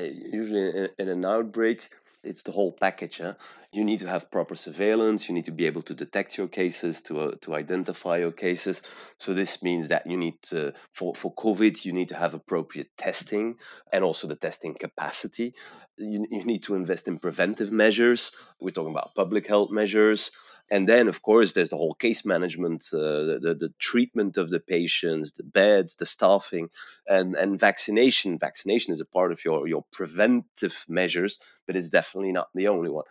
Usually, 0.00 0.88
in 0.98 1.08
an 1.08 1.24
outbreak, 1.24 1.88
it's 2.26 2.42
the 2.42 2.52
whole 2.52 2.72
package. 2.72 3.18
Huh? 3.18 3.34
You 3.72 3.84
need 3.84 4.00
to 4.00 4.08
have 4.08 4.30
proper 4.30 4.56
surveillance. 4.56 5.28
You 5.28 5.34
need 5.34 5.46
to 5.46 5.52
be 5.52 5.66
able 5.66 5.82
to 5.82 5.94
detect 5.94 6.36
your 6.36 6.48
cases, 6.48 7.02
to 7.02 7.20
uh, 7.20 7.30
to 7.42 7.54
identify 7.54 8.18
your 8.18 8.32
cases. 8.32 8.82
So 9.18 9.32
this 9.34 9.62
means 9.62 9.88
that 9.88 10.06
you 10.06 10.16
need 10.16 10.42
to, 10.50 10.72
for 10.92 11.14
for 11.14 11.34
COVID, 11.34 11.84
you 11.84 11.92
need 11.92 12.08
to 12.08 12.16
have 12.16 12.34
appropriate 12.34 12.96
testing 12.96 13.58
and 13.92 14.04
also 14.04 14.28
the 14.28 14.36
testing 14.36 14.74
capacity. 14.74 15.54
You, 15.98 16.26
you 16.30 16.44
need 16.44 16.64
to 16.64 16.74
invest 16.74 17.08
in 17.08 17.18
preventive 17.18 17.72
measures. 17.72 18.32
We're 18.60 18.70
talking 18.70 18.92
about 18.92 19.14
public 19.14 19.46
health 19.46 19.70
measures. 19.70 20.32
And 20.70 20.88
then, 20.88 21.08
of 21.08 21.22
course, 21.22 21.52
there's 21.52 21.70
the 21.70 21.76
whole 21.76 21.94
case 21.94 22.24
management, 22.24 22.86
uh, 22.92 23.38
the, 23.40 23.56
the 23.58 23.72
treatment 23.78 24.36
of 24.36 24.50
the 24.50 24.60
patients, 24.60 25.32
the 25.32 25.44
beds, 25.44 25.96
the 25.96 26.06
staffing, 26.06 26.70
and, 27.08 27.36
and 27.36 27.58
vaccination. 27.60 28.38
Vaccination 28.38 28.92
is 28.92 29.00
a 29.00 29.04
part 29.04 29.32
of 29.32 29.44
your, 29.44 29.68
your 29.68 29.84
preventive 29.92 30.84
measures, 30.88 31.38
but 31.66 31.76
it's 31.76 31.90
definitely 31.90 32.32
not 32.32 32.48
the 32.54 32.68
only 32.68 32.90
one. 32.90 33.04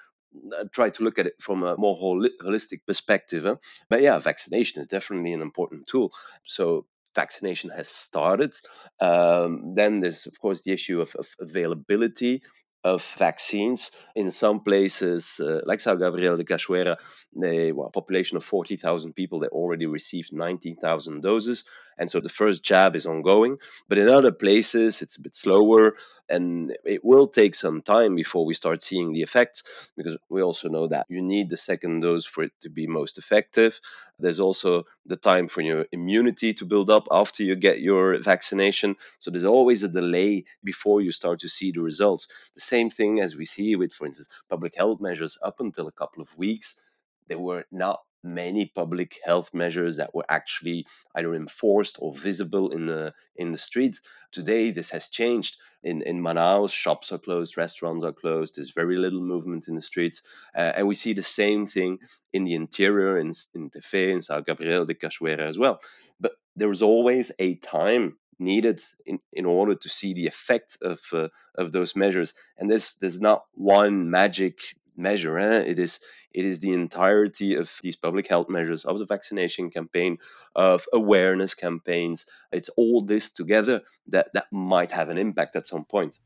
uh, 0.58 0.66
try 0.72 0.90
to 0.90 1.04
look 1.04 1.20
at 1.20 1.28
it 1.28 1.36
from 1.42 1.64
a 1.64 1.78
more 1.78 1.96
hol- 1.96 2.28
holistic 2.42 2.82
perspective. 2.86 3.44
Huh? 3.44 3.56
But 3.90 4.02
yeah, 4.02 4.20
vaccination 4.20 4.82
is 4.82 4.88
definitely 4.88 5.34
an 5.34 5.42
important 5.42 5.88
tool. 5.88 6.12
So 6.44 6.86
vaccination 7.16 7.70
has 7.70 7.88
started. 7.88 8.54
Um, 9.00 9.76
then 9.76 10.00
there's 10.02 10.26
of 10.26 10.40
course 10.40 10.64
the 10.64 10.74
issue 10.74 11.02
of, 11.02 11.16
of 11.16 11.28
availability 11.40 12.42
of 12.86 13.04
vaccines. 13.18 13.92
In 14.14 14.30
some 14.30 14.60
places, 14.60 15.42
uh, 15.44 15.62
like 15.66 15.80
Sao 15.80 15.96
Gabriel 15.96 16.38
de 16.38 16.44
Cachoeira, 16.44 16.98
a 17.44 17.72
well, 17.72 17.90
population 17.90 18.38
of 18.38 18.46
40,000 18.46 19.14
people 19.14 19.40
they 19.40 19.48
already 19.48 19.88
received 19.88 20.32
19,000 20.32 21.22
doses. 21.22 21.64
And 21.98 22.10
so 22.10 22.20
the 22.20 22.30
first 22.30 22.64
jab 22.64 22.96
is 22.96 23.06
ongoing. 23.06 23.58
But 23.88 23.98
in 23.98 24.10
other 24.10 24.32
places, 24.32 25.02
it's 25.02 25.18
a 25.18 25.22
bit 25.22 25.36
slower. 25.36 25.96
And 26.30 26.76
it 26.84 27.06
will 27.06 27.28
take 27.28 27.56
some 27.56 27.82
time 27.82 28.16
before 28.16 28.46
we 28.46 28.54
start 28.54 28.82
seeing 28.82 29.14
the 29.14 29.22
effects 29.22 29.92
because 29.96 30.18
we 30.30 30.42
also 30.42 30.70
know 30.70 30.88
that 30.88 31.06
you 31.10 31.22
need 31.22 31.50
the 31.50 31.58
second 31.58 32.02
dose 32.02 32.26
for 32.26 32.44
it 32.44 32.52
to 32.62 32.70
be 32.70 32.88
most 32.88 33.18
effective. 33.18 33.80
There's 34.18 34.40
also 34.40 34.84
the 35.06 35.18
time 35.18 35.48
for 35.48 35.62
your 35.62 35.86
immunity 35.92 36.54
to 36.54 36.66
build 36.66 36.90
up 36.90 37.08
after 37.12 37.44
you 37.44 37.56
get 37.56 37.82
your 37.82 38.20
vaccination. 38.22 38.96
So 39.20 39.30
there's 39.30 39.46
always 39.46 39.84
a 39.84 39.88
delay 39.88 40.46
before 40.64 41.02
you 41.02 41.12
start 41.12 41.40
to 41.42 41.50
see 41.50 41.72
the 41.72 41.82
results. 41.82 42.28
The 42.56 42.62
same 42.62 42.90
thing 42.90 43.20
as 43.20 43.36
we 43.36 43.46
see 43.46 43.76
with, 43.76 43.94
for 43.94 44.08
instance, 44.08 44.30
public 44.50 44.76
health 44.76 45.00
measures 45.00 45.38
up 45.44 45.60
until 45.60 45.88
a 45.88 45.92
couple 45.92 46.22
of 46.22 46.36
weeks 46.38 46.82
they 47.28 47.36
were 47.36 47.66
not 47.72 48.02
many 48.26 48.66
public 48.66 49.20
health 49.24 49.54
measures 49.54 49.98
that 49.98 50.14
were 50.14 50.26
actually 50.28 50.86
either 51.16 51.34
enforced 51.34 51.98
or 52.00 52.14
visible 52.14 52.72
in 52.72 52.86
the 52.88 53.14
in 53.36 53.52
the 53.52 53.58
street. 53.58 54.00
Today, 54.32 54.72
this 54.72 54.90
has 54.92 55.10
changed. 55.10 55.58
In 55.84 56.02
in 56.02 56.22
Manaus, 56.22 56.74
shops 56.74 57.12
are 57.12 57.20
closed, 57.20 57.58
restaurants 57.58 58.04
are 58.04 58.14
closed. 58.14 58.56
There's 58.56 58.72
very 58.72 58.98
little 58.98 59.22
movement 59.22 59.68
in 59.68 59.76
the 59.76 59.82
streets, 59.82 60.22
uh, 60.56 60.74
and 60.76 60.88
we 60.88 60.96
see 60.96 61.14
the 61.14 61.24
same 61.24 61.68
thing 61.68 62.00
in 62.34 62.44
the 62.44 62.56
interior, 62.56 63.18
in 63.18 63.32
in 63.54 63.70
Tefe, 63.70 64.12
in 64.12 64.22
Sao 64.22 64.42
Gabriel 64.42 64.86
de 64.86 64.96
Cachoeira 64.96 65.48
as 65.48 65.58
well. 65.58 65.80
But 66.20 66.34
there 66.56 66.72
is 66.72 66.82
always 66.82 67.32
a 67.40 67.56
time 67.56 68.18
needed 68.40 68.82
in, 69.06 69.20
in 69.32 69.46
order 69.46 69.76
to 69.76 69.90
see 69.90 70.14
the 70.14 70.28
effect 70.28 70.78
of 70.82 71.00
uh, 71.14 71.30
of 71.56 71.72
those 71.72 71.96
measures 71.96 72.34
and 72.58 72.70
there's 72.70 72.96
there's 72.96 73.22
not 73.22 73.46
one 73.54 74.10
magic 74.10 74.60
measure. 74.98 75.38
Eh? 75.40 75.62
It 75.62 75.80
is 75.80 76.00
it 76.34 76.46
is 76.46 76.60
the 76.60 76.74
entirety 76.74 77.56
of 77.56 77.78
these 77.82 77.96
public 77.96 78.28
health 78.28 78.50
measures, 78.50 78.86
of 78.86 79.00
the 79.00 79.06
vaccination 79.06 79.70
campaign, 79.70 80.18
of 80.56 80.86
awareness 80.94 81.54
campaigns. 81.54 82.26
It's 82.52 82.70
all 82.70 83.02
this 83.02 83.32
together 83.32 83.82
that 84.08 84.34
that 84.34 84.48
might 84.52 84.92
have 84.92 85.10
an 85.10 85.18
impact 85.18 85.56
at 85.56 85.66
some 85.66 85.86
point. 85.86 86.20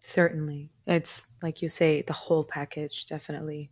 Certainly, 0.00 0.70
it's 0.86 1.26
like 1.42 1.62
you 1.62 1.68
say, 1.68 2.02
the 2.02 2.12
whole 2.12 2.44
package, 2.44 3.06
definitely. 3.06 3.70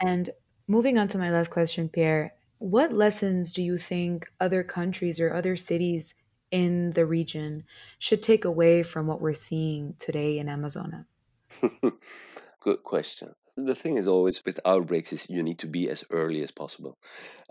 And 0.00 0.30
moving 0.68 0.98
on 0.98 1.08
to 1.08 1.18
my 1.18 1.30
last 1.30 1.50
question, 1.50 1.88
Pierre, 1.88 2.34
what 2.58 2.92
lessons 2.92 3.52
do 3.52 3.62
you 3.62 3.78
think 3.78 4.28
other 4.40 4.62
countries 4.62 5.20
or 5.20 5.32
other 5.32 5.56
cities 5.56 6.14
in 6.50 6.92
the 6.92 7.06
region 7.06 7.64
should 7.98 8.22
take 8.22 8.44
away 8.44 8.82
from 8.82 9.06
what 9.06 9.20
we're 9.20 9.32
seeing 9.32 9.94
today 9.98 10.38
in 10.38 10.48
Amazon? 10.48 11.06
Good 12.68 12.82
question. 12.82 13.34
The 13.56 13.74
thing 13.74 13.96
is 13.96 14.06
always 14.06 14.44
with 14.44 14.60
outbreaks 14.66 15.14
is 15.14 15.30
you 15.30 15.42
need 15.42 15.60
to 15.60 15.66
be 15.66 15.88
as 15.88 16.04
early 16.10 16.42
as 16.42 16.50
possible. 16.50 16.98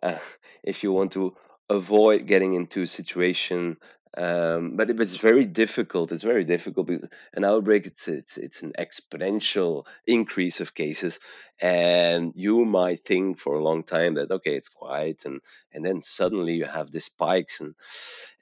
Uh, 0.04 0.20
if 0.64 0.84
you 0.84 0.92
want 0.92 1.14
to 1.14 1.36
avoid 1.72 2.28
getting 2.28 2.54
into 2.54 2.84
a 2.84 2.88
situation 2.88 3.78
um, 4.16 4.78
but 4.78 4.90
it's 4.90 5.18
very 5.18 5.46
difficult. 5.46 6.12
It's 6.12 6.24
very 6.24 6.44
difficult 6.44 6.88
because 6.88 7.10
an 7.34 7.44
outbreak 7.46 7.88
it's 7.88 8.08
it's 8.08 8.38
it's 8.38 8.62
an 8.64 8.74
exponential 8.80 9.86
increase 10.06 10.62
of 10.62 10.74
cases, 10.74 11.20
and 11.62 12.32
you 12.36 12.64
might 12.66 13.00
think 13.00 13.38
for 13.38 13.56
a 13.56 13.64
long 13.64 13.84
time 13.84 14.16
that 14.16 14.32
okay 14.32 14.56
it's 14.56 14.70
quiet, 14.70 15.26
and 15.26 15.42
and 15.74 15.84
then 15.84 16.02
suddenly 16.02 16.54
you 16.54 16.66
have 16.66 16.90
these 16.90 17.06
spikes, 17.06 17.60
and 17.60 17.76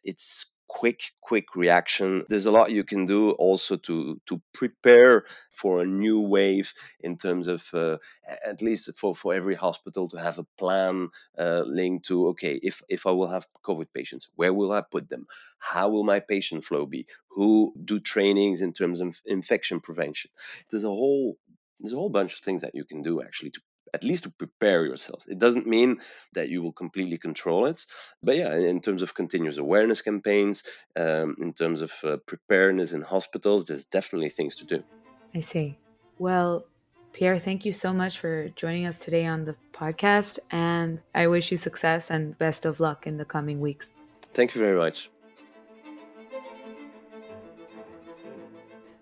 it's 0.03 0.45
quick 0.67 1.11
quick 1.21 1.55
reaction. 1.55 2.23
There's 2.29 2.45
a 2.45 2.51
lot 2.51 2.71
you 2.71 2.83
can 2.83 3.05
do 3.05 3.31
also 3.31 3.77
to 3.77 4.19
to 4.27 4.41
prepare 4.53 5.25
for 5.51 5.81
a 5.81 5.85
new 5.85 6.19
wave 6.21 6.73
in 6.99 7.17
terms 7.17 7.47
of 7.47 7.67
uh, 7.73 7.97
at 8.45 8.61
least 8.61 8.89
for 8.97 9.15
for 9.15 9.33
every 9.33 9.55
hospital 9.55 10.07
to 10.09 10.17
have 10.17 10.39
a 10.39 10.47
plan 10.57 11.09
uh, 11.37 11.63
linked 11.65 12.05
to 12.07 12.27
okay 12.27 12.59
if 12.63 12.81
if 12.89 13.05
i 13.05 13.11
will 13.11 13.27
have 13.27 13.45
covid 13.63 13.87
patients 13.93 14.27
where 14.35 14.53
will 14.53 14.71
i 14.71 14.81
put 14.81 15.09
them? 15.09 15.25
How 15.59 15.89
will 15.89 16.03
my 16.03 16.19
patient 16.19 16.63
flow 16.63 16.85
be? 16.85 17.07
Who 17.29 17.73
do 17.83 17.99
trainings 17.99 18.61
in 18.61 18.73
terms 18.73 19.01
of 19.01 19.21
infection 19.25 19.79
prevention? 19.79 20.31
There's 20.69 20.83
a 20.83 20.89
whole 20.89 21.37
there's 21.79 21.93
a 21.93 21.97
whole 21.97 22.09
bunch 22.09 22.33
of 22.33 22.39
things 22.39 22.61
that 22.61 22.75
you 22.75 22.85
can 22.85 23.01
do 23.01 23.21
actually 23.21 23.51
to 23.51 23.61
at 23.95 24.03
least 24.03 24.23
to 24.25 24.31
prepare 24.43 24.85
yourselves. 24.85 25.25
It 25.33 25.39
doesn't 25.39 25.67
mean 25.75 25.89
that 26.33 26.49
you 26.49 26.59
will 26.61 26.73
completely 26.83 27.17
control 27.17 27.65
it, 27.71 27.79
but 28.21 28.35
yeah, 28.35 28.53
in 28.73 28.81
terms 28.81 29.01
of 29.01 29.13
continuous 29.21 29.57
awareness 29.57 30.01
campaigns, 30.01 30.63
um, 31.03 31.35
in 31.39 31.53
terms 31.53 31.79
of 31.81 31.91
uh, 32.03 32.17
preparedness 32.31 32.91
in 32.91 33.01
hospitals, 33.01 33.65
there's 33.65 33.85
definitely 33.85 34.29
things 34.29 34.57
to 34.57 34.65
do. 34.65 34.83
I 35.33 35.39
see. 35.39 35.77
Well, 36.19 36.65
Pierre, 37.13 37.39
thank 37.39 37.63
you 37.67 37.71
so 37.71 37.93
much 37.93 38.19
for 38.19 38.49
joining 38.49 38.85
us 38.85 38.97
today 39.05 39.25
on 39.25 39.45
the 39.45 39.55
podcast, 39.71 40.39
and 40.51 40.99
I 41.13 41.27
wish 41.27 41.51
you 41.51 41.57
success 41.57 42.11
and 42.11 42.37
best 42.37 42.65
of 42.65 42.81
luck 42.81 43.07
in 43.07 43.15
the 43.15 43.25
coming 43.25 43.61
weeks. 43.61 43.93
Thank 44.33 44.53
you 44.53 44.59
very 44.59 44.77
much. 44.77 45.09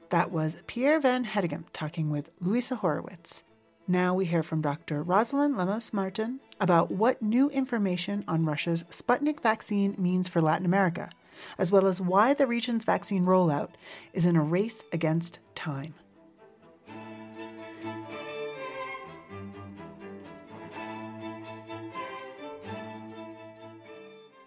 That 0.09 0.31
was 0.31 0.62
Pierre 0.67 1.00
Van 1.00 1.25
Heddegem 1.25 1.63
talking 1.73 2.12
with 2.12 2.29
Luisa 2.39 2.75
Horwitz. 2.75 3.41
Now 3.88 4.13
we 4.13 4.24
hear 4.24 4.44
from 4.44 4.62
Dr. 4.62 5.04
Rosalind 5.04 5.56
Lemus 5.58 5.92
Martin 5.92 6.40
about 6.58 6.90
what 6.90 7.22
new 7.22 7.50
information 7.50 8.24
on 8.30 8.46
Russia's 8.46 8.84
Sputnik 8.84 9.42
vaccine 9.42 9.94
means 9.98 10.30
for 10.30 10.42
Latin 10.42 10.66
America, 10.66 11.10
as 11.58 11.70
well 11.70 11.86
as 11.86 12.00
why 12.00 12.34
the 12.34 12.48
region's 12.48 12.86
vaccine 12.86 13.25
rollout 13.25 13.72
is 14.13 14.25
in 14.25 14.38
a 14.38 14.42
race 14.42 14.86
against 14.94 15.40
time. 15.54 15.96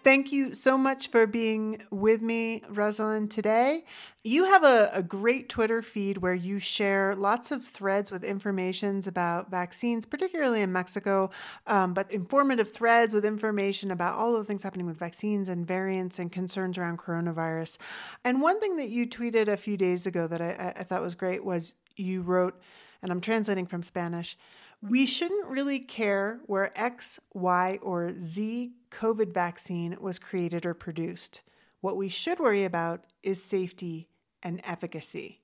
Thank 0.07 0.31
you 0.31 0.53
so 0.53 0.77
much 0.77 1.09
for 1.09 1.27
being 1.27 1.83
with 1.91 2.21
me, 2.21 2.63
Rosalind, 2.69 3.29
today. 3.29 3.83
You 4.23 4.45
have 4.45 4.63
a, 4.63 4.89
a, 4.93 5.03
great 5.03 5.49
Twitter 5.49 5.81
feed 5.81 6.19
where 6.19 6.33
you 6.33 6.59
share 6.59 7.13
lots 7.13 7.51
of 7.51 7.65
threads 7.65 8.09
with 8.09 8.23
informations 8.23 9.05
about 9.05 9.51
vaccines, 9.51 10.05
particularly 10.05 10.61
in 10.61 10.71
Mexico, 10.71 11.29
um, 11.65 11.93
but 11.93 12.09
informative 12.09 12.71
threads 12.71 13.13
with 13.13 13.25
information 13.25 13.91
about 13.91 14.15
all 14.15 14.33
of 14.33 14.39
the 14.39 14.45
things 14.45 14.63
happening 14.63 14.85
with 14.85 14.97
vaccines 14.97 15.49
and 15.49 15.67
variants 15.67 16.19
and 16.19 16.31
concerns 16.31 16.77
around 16.77 16.99
coronavirus. 16.99 17.77
And 18.23 18.41
one 18.41 18.61
thing 18.61 18.77
that 18.77 18.87
you 18.87 19.07
tweeted 19.07 19.49
a 19.49 19.57
few 19.57 19.75
days 19.75 20.07
ago 20.07 20.25
that 20.27 20.41
I, 20.41 20.73
I 20.77 20.83
thought 20.83 21.01
was 21.01 21.15
great 21.15 21.43
was 21.43 21.73
you 21.97 22.21
wrote, 22.21 22.57
and 23.01 23.11
I'm 23.11 23.19
translating 23.19 23.65
from 23.65 23.83
Spanish 23.83 24.37
we 24.81 25.05
shouldn't 25.05 25.47
really 25.47 25.79
care 25.79 26.41
where 26.45 26.71
X, 26.79 27.19
Y, 27.33 27.79
or 27.81 28.13
Z 28.19 28.73
COVID 28.91 29.33
vaccine 29.33 29.97
was 29.99 30.19
created 30.19 30.65
or 30.65 30.73
produced. 30.73 31.41
What 31.81 31.97
we 31.97 32.09
should 32.09 32.39
worry 32.39 32.63
about 32.63 33.05
is 33.23 33.43
safety 33.43 34.09
and 34.43 34.61
efficacy. 34.63 35.41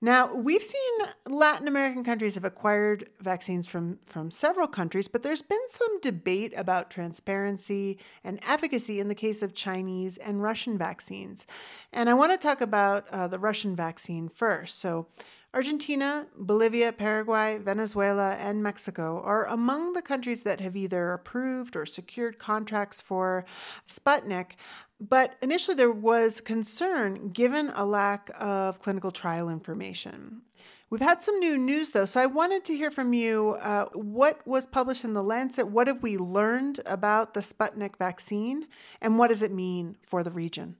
Now, 0.00 0.32
we've 0.32 0.62
seen 0.62 0.92
Latin 1.26 1.66
American 1.66 2.04
countries 2.04 2.36
have 2.36 2.44
acquired 2.44 3.08
vaccines 3.20 3.66
from, 3.66 3.98
from 4.06 4.30
several 4.30 4.68
countries, 4.68 5.08
but 5.08 5.24
there's 5.24 5.42
been 5.42 5.58
some 5.68 6.00
debate 6.00 6.54
about 6.56 6.88
transparency 6.88 7.98
and 8.22 8.38
efficacy 8.46 9.00
in 9.00 9.08
the 9.08 9.16
case 9.16 9.42
of 9.42 9.54
Chinese 9.54 10.16
and 10.16 10.40
Russian 10.40 10.78
vaccines. 10.78 11.48
And 11.92 12.08
I 12.08 12.14
want 12.14 12.30
to 12.30 12.38
talk 12.38 12.60
about 12.60 13.08
uh, 13.08 13.26
the 13.26 13.40
Russian 13.40 13.74
vaccine 13.74 14.28
first. 14.28 14.78
So, 14.78 15.08
Argentina, 15.54 16.26
Bolivia, 16.36 16.92
Paraguay, 16.92 17.58
Venezuela, 17.58 18.34
and 18.34 18.62
Mexico 18.62 19.22
are 19.24 19.46
among 19.46 19.94
the 19.94 20.02
countries 20.02 20.42
that 20.42 20.60
have 20.60 20.76
either 20.76 21.12
approved 21.12 21.74
or 21.74 21.86
secured 21.86 22.38
contracts 22.38 23.00
for 23.00 23.46
Sputnik. 23.86 24.52
But 25.00 25.36
initially, 25.40 25.74
there 25.74 25.90
was 25.90 26.42
concern 26.42 27.30
given 27.30 27.70
a 27.74 27.86
lack 27.86 28.30
of 28.38 28.78
clinical 28.80 29.10
trial 29.10 29.48
information. 29.48 30.42
We've 30.90 31.00
had 31.00 31.22
some 31.22 31.38
new 31.38 31.56
news 31.56 31.92
though, 31.92 32.06
so 32.06 32.20
I 32.20 32.26
wanted 32.26 32.64
to 32.66 32.76
hear 32.76 32.90
from 32.90 33.12
you. 33.12 33.56
Uh, 33.60 33.86
what 33.92 34.46
was 34.46 34.66
published 34.66 35.04
in 35.04 35.14
The 35.14 35.22
Lancet? 35.22 35.68
What 35.68 35.86
have 35.86 36.02
we 36.02 36.16
learned 36.16 36.80
about 36.84 37.34
the 37.34 37.40
Sputnik 37.40 37.96
vaccine, 37.98 38.66
and 39.00 39.18
what 39.18 39.28
does 39.28 39.42
it 39.42 39.52
mean 39.52 39.96
for 40.06 40.22
the 40.22 40.30
region? 40.30 40.76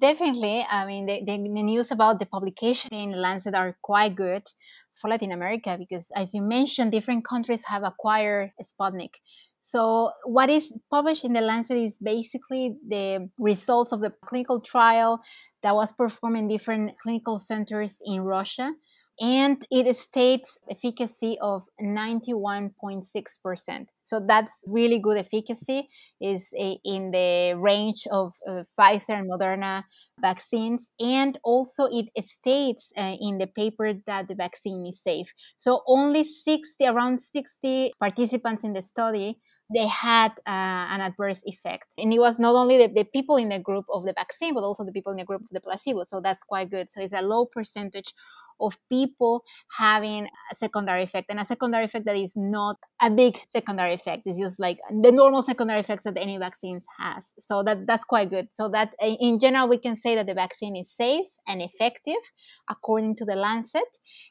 Definitely. 0.00 0.64
I 0.70 0.86
mean, 0.86 1.06
the, 1.06 1.20
the, 1.26 1.36
the, 1.38 1.62
news 1.62 1.90
about 1.90 2.20
the 2.20 2.26
publication 2.26 2.90
in 2.92 3.20
Lancet 3.20 3.54
are 3.54 3.76
quite 3.82 4.14
good 4.14 4.44
for 4.94 5.10
Latin 5.10 5.32
America 5.32 5.76
because, 5.76 6.12
as 6.14 6.34
you 6.34 6.42
mentioned, 6.42 6.92
different 6.92 7.24
countries 7.24 7.64
have 7.66 7.82
acquired 7.82 8.52
Sputnik. 8.62 9.14
So, 9.62 10.12
what 10.24 10.50
is 10.50 10.72
published 10.90 11.24
in 11.24 11.32
the 11.32 11.40
Lancet 11.40 11.76
is 11.76 11.92
basically 12.00 12.76
the 12.88 13.28
results 13.38 13.92
of 13.92 14.00
the 14.00 14.12
clinical 14.24 14.60
trial 14.60 15.20
that 15.64 15.74
was 15.74 15.90
performed 15.90 16.38
in 16.38 16.48
different 16.48 16.96
clinical 17.00 17.40
centers 17.40 17.96
in 18.04 18.20
Russia 18.20 18.72
and 19.20 19.66
it 19.70 19.98
states 19.98 20.56
efficacy 20.70 21.38
of 21.40 21.62
91.6%. 21.82 23.86
So 24.02 24.20
that's 24.26 24.58
really 24.64 25.00
good 25.00 25.18
efficacy 25.18 25.88
is 26.20 26.48
in 26.52 27.10
the 27.10 27.54
range 27.58 28.06
of 28.10 28.32
uh, 28.48 28.62
Pfizer 28.78 29.18
and 29.18 29.30
Moderna 29.30 29.84
vaccines 30.20 30.88
and 31.00 31.38
also 31.42 31.84
it, 31.90 32.06
states 32.26 32.90
uh, 32.96 33.16
in 33.20 33.38
the 33.38 33.48
paper 33.48 33.92
that 34.06 34.28
the 34.28 34.34
vaccine 34.34 34.86
is 34.86 35.02
safe. 35.02 35.28
So 35.56 35.82
only 35.86 36.24
60 36.24 36.86
around 36.86 37.20
60 37.20 37.92
participants 38.00 38.64
in 38.64 38.72
the 38.72 38.82
study 38.82 39.38
they 39.74 39.86
had 39.86 40.32
uh, 40.46 40.88
an 40.94 41.00
adverse 41.00 41.42
effect. 41.44 41.86
And 41.98 42.12
it 42.12 42.18
was 42.18 42.38
not 42.38 42.54
only 42.54 42.78
the, 42.78 42.92
the, 42.92 43.04
people 43.04 43.36
in 43.36 43.50
the 43.50 43.58
group 43.58 43.84
of 43.92 44.04
the 44.04 44.14
vaccine, 44.14 44.54
but 44.54 44.62
also 44.62 44.84
the 44.84 44.92
people 44.92 45.12
in 45.12 45.18
the 45.18 45.24
group 45.24 45.42
of 45.42 45.48
the 45.50 45.60
placebo. 45.60 46.04
So 46.04 46.20
that's 46.20 46.42
quite 46.42 46.70
good. 46.70 46.90
So 46.90 47.02
it's 47.02 47.14
a 47.14 47.22
low 47.22 47.46
percentage 47.46 48.14
of 48.60 48.76
people 48.88 49.44
having 49.76 50.28
a 50.52 50.54
secondary 50.54 51.02
effect. 51.02 51.26
And 51.30 51.40
a 51.40 51.44
secondary 51.44 51.84
effect 51.84 52.06
that 52.06 52.16
is 52.16 52.32
not 52.36 52.76
a 53.00 53.10
big 53.10 53.38
secondary 53.52 53.94
effect. 53.94 54.22
It's 54.26 54.38
just 54.38 54.58
like 54.58 54.78
the 54.90 55.12
normal 55.12 55.42
secondary 55.42 55.80
effects 55.80 56.02
that 56.04 56.16
any 56.16 56.36
vaccine 56.38 56.82
has. 56.98 57.30
So 57.38 57.62
that 57.64 57.86
that's 57.86 58.04
quite 58.04 58.30
good. 58.30 58.48
So 58.54 58.68
that 58.70 58.94
in 59.00 59.38
general 59.38 59.68
we 59.68 59.78
can 59.78 59.96
say 59.96 60.16
that 60.16 60.26
the 60.26 60.34
vaccine 60.34 60.76
is 60.76 60.92
safe 60.96 61.26
and 61.46 61.62
effective 61.62 62.22
according 62.68 63.16
to 63.16 63.24
the 63.24 63.36
lancet. 63.36 63.88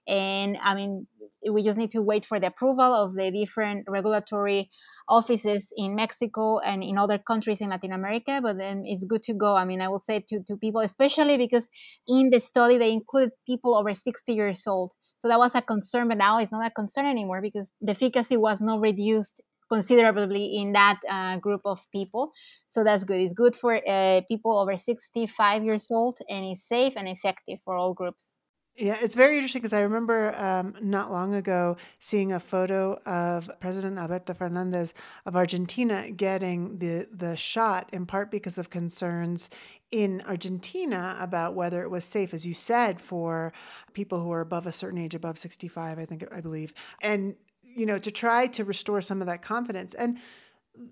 And 0.08 0.58
i 0.62 0.76
mean 0.76 1.08
we 1.50 1.64
just 1.64 1.78
need 1.78 1.92
to 1.92 2.02
wait 2.02 2.26
for 2.26 2.40
the 2.40 2.48
approval 2.48 2.94
of 2.94 3.16
the 3.16 3.32
different 3.32 3.86
regulatory 3.88 4.70
offices 5.08 5.68
in 5.78 5.96
Mexico 5.96 6.60
and 6.60 6.84
in 6.84 6.98
other 6.98 7.18
countries 7.18 7.62
in 7.62 7.70
Latin 7.70 7.94
America, 7.94 8.40
but 8.42 8.58
then 8.58 8.84
it's 8.86 9.06
good 9.06 9.24
to 9.24 9.34
go. 9.34 9.56
I 9.56 9.64
mean, 9.66 9.82
I 9.82 9.88
will 9.88 10.02
say 10.02 10.24
to, 10.28 10.44
to 10.48 10.58
people, 10.58 10.82
especially 10.82 11.38
because 11.38 11.70
in 12.08 12.30
the 12.32 12.40
study 12.42 12.78
they 12.78 12.92
included 12.92 13.32
people 13.46 13.76
over 13.76 13.94
60 13.94 14.34
years 14.34 14.66
old. 14.68 14.92
So 15.20 15.28
that 15.28 15.40
was 15.40 15.52
a 15.56 15.62
concern, 15.62 16.08
but 16.10 16.18
now 16.18 16.40
it's 16.40 16.52
not 16.52 16.66
a 16.66 16.72
concern 16.72 17.06
anymore 17.06 17.42
because 17.42 17.74
the 17.82 17.92
efficacy 17.92 18.38
was 18.38 18.62
not 18.62 18.80
reduced 18.82 19.42
considerably 19.72 20.58
in 20.58 20.74
that 20.74 21.00
uh, 21.10 21.38
group 21.38 21.62
of 21.66 21.80
people. 21.92 22.32
So 22.70 22.84
that's 22.84 23.04
good. 23.04 23.20
It's 23.20 23.34
good 23.34 23.56
for 23.56 23.76
uh, 23.88 24.22
people 24.30 24.58
over 24.58 24.78
65 24.78 25.64
years 25.64 25.88
old 25.92 26.20
and 26.30 26.46
it's 26.46 26.68
safe 26.68 26.94
and 26.96 27.08
effective 27.08 27.60
for 27.66 27.76
all 27.76 27.94
groups. 27.94 28.32
Yeah, 28.80 28.96
it's 29.02 29.16
very 29.16 29.38
interesting 29.38 29.64
because 29.64 29.74
I 29.74 29.80
remember 29.80 30.40
um, 30.40 30.76
not 30.80 31.12
long 31.12 31.34
ago 31.34 31.78
seeing 31.98 32.32
a 32.32 32.40
photo 32.40 33.00
of 33.08 33.50
President 33.60 33.98
Alberto 33.98 34.36
Fernandez 34.36 34.94
of 35.26 35.36
Argentina 35.36 36.12
getting 36.12 36.78
the, 36.78 37.08
the 37.12 37.36
shot, 37.36 37.90
in 37.92 38.06
part 38.06 38.30
because 38.30 38.60
of 38.60 38.70
concerns 38.70 39.50
in 39.90 40.22
Argentina 40.28 41.18
about 41.20 41.56
whether 41.56 41.82
it 41.82 41.90
was 41.90 42.04
safe, 42.04 42.36
as 42.36 42.46
you 42.46 42.54
said, 42.54 43.02
for 43.02 43.52
people 43.94 44.22
who 44.22 44.32
are 44.32 44.42
above 44.42 44.68
a 44.68 44.72
certain 44.72 45.00
age, 45.00 45.16
above 45.16 45.40
65, 45.40 45.98
I 45.98 46.06
think, 46.06 46.28
I 46.32 46.40
believe. 46.40 46.72
And, 47.02 47.36
you 47.64 47.88
know, 47.88 47.98
to 47.98 48.12
try 48.12 48.46
to 48.46 48.64
restore 48.64 49.02
some 49.02 49.22
of 49.22 49.28
that 49.28 49.42
confidence. 49.42 49.96
And 49.96 50.20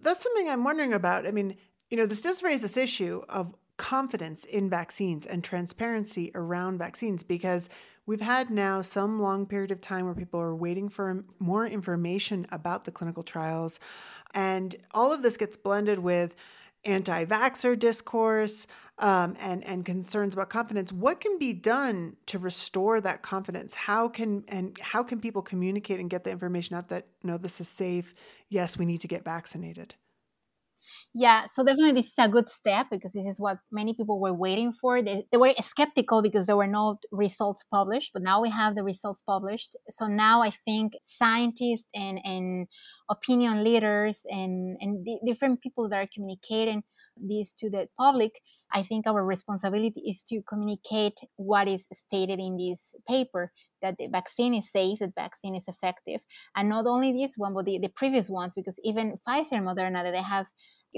that's 0.02 0.24
something 0.24 0.50
I'm 0.50 0.64
wondering 0.64 0.94
about. 0.94 1.28
I 1.28 1.32
mean, 1.32 1.56
you 1.92 1.98
know, 1.98 2.08
this 2.08 2.24
does 2.24 2.42
raise 2.42 2.64
this 2.64 2.78
issue 2.78 3.22
of 3.30 3.54
confidence 3.78 4.44
in 4.44 4.70
vaccines 4.70 5.26
and 5.26 5.44
transparency 5.44 6.32
around 6.34 6.78
vaccines 6.78 7.24
because 7.24 7.70
we've 8.06 8.22
had 8.22 8.50
now 8.50 8.82
some 8.82 9.22
long 9.22 9.46
period 9.46 9.72
of 9.72 9.82
time 9.82 10.06
where 10.06 10.14
people 10.14 10.40
are 10.40 10.56
waiting 10.56 10.90
for 10.90 11.24
more 11.40 11.66
information 11.66 12.46
about 12.52 12.86
the 12.86 12.92
clinical 12.92 13.24
trials. 13.24 13.80
And 14.34 14.76
all 14.92 15.12
of 15.12 15.24
this 15.24 15.38
gets 15.38 15.58
blended 15.58 16.00
with 16.00 16.36
anti 16.86 17.26
vaxxer 17.26 17.78
discourse 17.78 18.68
um, 19.00 19.36
and, 19.40 19.64
and 19.66 19.86
concerns 19.86 20.34
about 20.34 20.50
confidence. 20.50 20.94
What 20.94 21.20
can 21.20 21.38
be 21.38 21.52
done 21.54 22.16
to 22.28 22.40
restore 22.40 23.02
that 23.02 23.22
confidence? 23.22 23.74
How 23.74 24.08
can 24.08 24.46
and 24.48 24.78
how 24.80 25.04
can 25.04 25.20
people 25.20 25.42
communicate 25.42 26.00
and 26.00 26.10
get 26.10 26.24
the 26.24 26.32
information 26.32 26.76
out 26.76 26.90
that 26.90 27.08
no, 27.24 27.38
this 27.38 27.60
is 27.60 27.68
safe? 27.68 28.14
Yes, 28.50 28.78
we 28.78 28.86
need 28.86 29.02
to 29.02 29.08
get 29.08 29.26
vaccinated. 29.26 29.96
Yeah, 31.18 31.46
so 31.48 31.64
definitely 31.64 32.02
this 32.02 32.08
is 32.08 32.16
a 32.18 32.28
good 32.28 32.50
step 32.50 32.88
because 32.92 33.14
this 33.14 33.26
is 33.26 33.40
what 33.40 33.60
many 33.72 33.94
people 33.94 34.20
were 34.20 34.34
waiting 34.34 34.74
for. 34.74 35.02
They, 35.02 35.26
they 35.32 35.38
were 35.38 35.54
skeptical 35.64 36.22
because 36.22 36.46
there 36.46 36.58
were 36.58 36.68
no 36.68 36.98
results 37.10 37.64
published, 37.74 38.12
but 38.14 38.22
now 38.22 38.42
we 38.42 38.50
have 38.50 38.76
the 38.76 38.84
results 38.84 39.22
published. 39.22 39.78
So 39.92 40.08
now 40.08 40.42
I 40.42 40.52
think 40.66 40.92
scientists 41.06 41.86
and, 41.94 42.20
and 42.26 42.68
opinion 43.10 43.64
leaders 43.64 44.24
and, 44.28 44.76
and 44.82 45.08
different 45.26 45.62
people 45.62 45.88
that 45.88 46.00
are 46.00 46.10
communicating 46.14 46.84
this 47.16 47.54
to 47.60 47.70
the 47.70 47.88
public, 47.98 48.34
I 48.74 48.84
think 48.84 49.08
our 49.08 49.24
responsibility 49.24 50.02
is 50.06 50.22
to 50.24 50.42
communicate 50.50 51.18
what 51.38 51.70
is 51.70 51.88
stated 51.94 52.40
in 52.40 52.58
this 52.58 52.94
paper 53.08 53.54
that 53.82 53.98
the 53.98 54.08
vaccine 54.08 54.54
is 54.54 54.70
safe, 54.72 55.00
that 55.00 55.14
vaccine 55.16 55.56
is 55.56 55.64
effective. 55.68 56.22
And 56.56 56.68
not 56.68 56.86
only 56.88 57.14
this 57.14 57.36
one, 57.38 57.54
but 57.54 57.66
the, 57.66 57.80
the 57.80 57.90
previous 57.90 58.30
ones, 58.30 58.54
because 58.56 58.78
even 58.84 59.18
Pfizer 59.26 59.54
and 59.54 59.68
Moderna, 59.68 60.04
that 60.04 60.12
they 60.12 60.22
have 60.22 60.48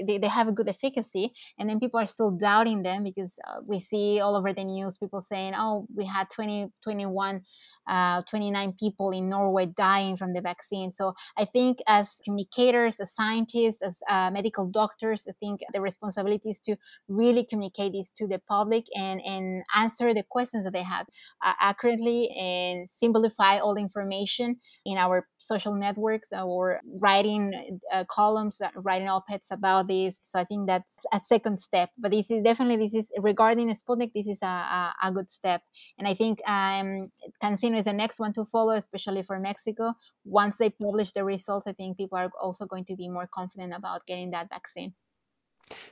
they, 0.06 0.18
they 0.18 0.28
have 0.28 0.48
a 0.48 0.52
good 0.52 0.68
efficacy 0.68 1.32
and 1.58 1.68
then 1.68 1.80
people 1.80 2.00
are 2.00 2.06
still 2.06 2.30
doubting 2.30 2.82
them 2.82 3.04
because 3.04 3.38
uh, 3.46 3.60
we 3.66 3.80
see 3.80 4.20
all 4.20 4.36
over 4.36 4.52
the 4.52 4.64
news 4.64 4.98
people 4.98 5.22
saying 5.22 5.52
oh 5.56 5.86
we 5.94 6.04
had 6.04 6.28
20 6.30 6.70
21 6.82 7.42
uh, 7.88 8.22
29 8.28 8.74
people 8.78 9.10
in 9.10 9.28
Norway 9.28 9.66
dying 9.66 10.16
from 10.16 10.32
the 10.34 10.40
vaccine. 10.40 10.92
So 10.92 11.14
I 11.36 11.46
think 11.46 11.78
as 11.86 12.20
communicators, 12.24 13.00
as 13.00 13.14
scientists, 13.14 13.78
as 13.82 13.98
uh, 14.08 14.30
medical 14.30 14.66
doctors, 14.66 15.24
I 15.28 15.32
think 15.40 15.60
the 15.72 15.80
responsibility 15.80 16.50
is 16.50 16.60
to 16.66 16.76
really 17.08 17.46
communicate 17.48 17.92
this 17.92 18.10
to 18.18 18.26
the 18.26 18.40
public 18.48 18.84
and, 18.94 19.20
and 19.22 19.62
answer 19.74 20.12
the 20.12 20.22
questions 20.28 20.64
that 20.64 20.72
they 20.72 20.82
have 20.82 21.06
uh, 21.42 21.54
accurately 21.60 22.28
and 22.38 22.88
simplify 22.90 23.58
all 23.58 23.74
the 23.74 23.80
information 23.80 24.56
in 24.84 24.98
our 24.98 25.26
social 25.38 25.74
networks 25.74 26.28
or 26.32 26.80
writing 27.00 27.78
uh, 27.92 28.04
columns, 28.10 28.60
uh, 28.60 28.68
writing 28.76 29.08
op-eds 29.08 29.46
about 29.50 29.87
this. 29.88 30.16
So 30.24 30.38
I 30.38 30.44
think 30.44 30.66
that's 30.66 30.96
a 31.12 31.20
second 31.24 31.60
step. 31.60 31.90
But 31.98 32.12
this 32.12 32.30
is 32.30 32.44
definitely, 32.44 32.86
this 32.86 32.94
is 32.94 33.10
regarding 33.18 33.68
Sputnik, 33.74 34.12
this 34.14 34.26
is 34.26 34.38
a, 34.42 34.46
a, 34.46 34.94
a 35.04 35.12
good 35.12 35.30
step. 35.30 35.62
And 35.98 36.06
I 36.06 36.14
think 36.14 36.40
um, 36.46 37.10
CanSino 37.42 37.78
is 37.78 37.84
the 37.84 37.92
next 37.92 38.20
one 38.20 38.32
to 38.34 38.44
follow, 38.44 38.74
especially 38.74 39.22
for 39.22 39.40
Mexico. 39.40 39.94
Once 40.24 40.56
they 40.58 40.70
publish 40.70 41.12
the 41.12 41.24
results, 41.24 41.66
I 41.66 41.72
think 41.72 41.96
people 41.96 42.18
are 42.18 42.30
also 42.40 42.66
going 42.66 42.84
to 42.84 42.96
be 42.96 43.08
more 43.08 43.28
confident 43.34 43.74
about 43.74 44.06
getting 44.06 44.30
that 44.30 44.48
vaccine. 44.50 44.94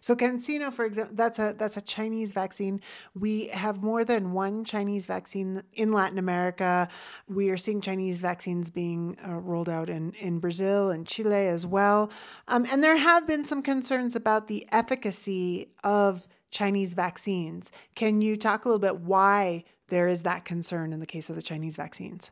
So 0.01 0.15
CanSino, 0.15 0.73
for 0.73 0.85
example, 0.85 1.15
that's 1.17 1.39
a 1.39 1.55
that's 1.57 1.77
a 1.77 1.81
Chinese 1.81 2.33
vaccine. 2.33 2.81
We 3.15 3.49
have 3.49 3.83
more 3.83 4.05
than 4.05 4.33
one 4.33 4.65
Chinese 4.65 5.07
vaccine 5.07 5.63
in 5.73 5.93
Latin 5.93 6.19
America. 6.19 6.89
We 7.29 7.51
are 7.51 7.57
seeing 7.57 7.81
Chinese 7.81 8.21
vaccines 8.21 8.71
being 8.71 9.17
uh, 9.27 9.35
rolled 9.35 9.69
out 9.69 9.89
in 9.89 10.13
in 10.15 10.39
Brazil 10.39 10.91
and 10.91 11.07
Chile 11.07 11.49
as 11.49 11.67
well. 11.67 12.11
Um, 12.49 12.67
and 12.71 12.83
there 12.83 12.97
have 12.97 13.27
been 13.27 13.45
some 13.45 13.63
concerns 13.63 14.17
about 14.17 14.49
the 14.49 14.67
efficacy 14.73 15.69
of 15.85 16.27
Chinese 16.51 16.95
vaccines. 16.95 17.73
Can 17.95 18.21
you 18.21 18.37
talk 18.37 18.65
a 18.65 18.69
little 18.69 18.79
bit 18.79 19.01
why 19.01 19.65
there 19.89 20.09
is 20.09 20.23
that 20.25 20.45
concern 20.45 20.93
in 20.93 21.01
the 21.01 21.07
case 21.07 21.31
of 21.31 21.37
the 21.37 21.43
Chinese 21.43 21.77
vaccines. 21.77 22.31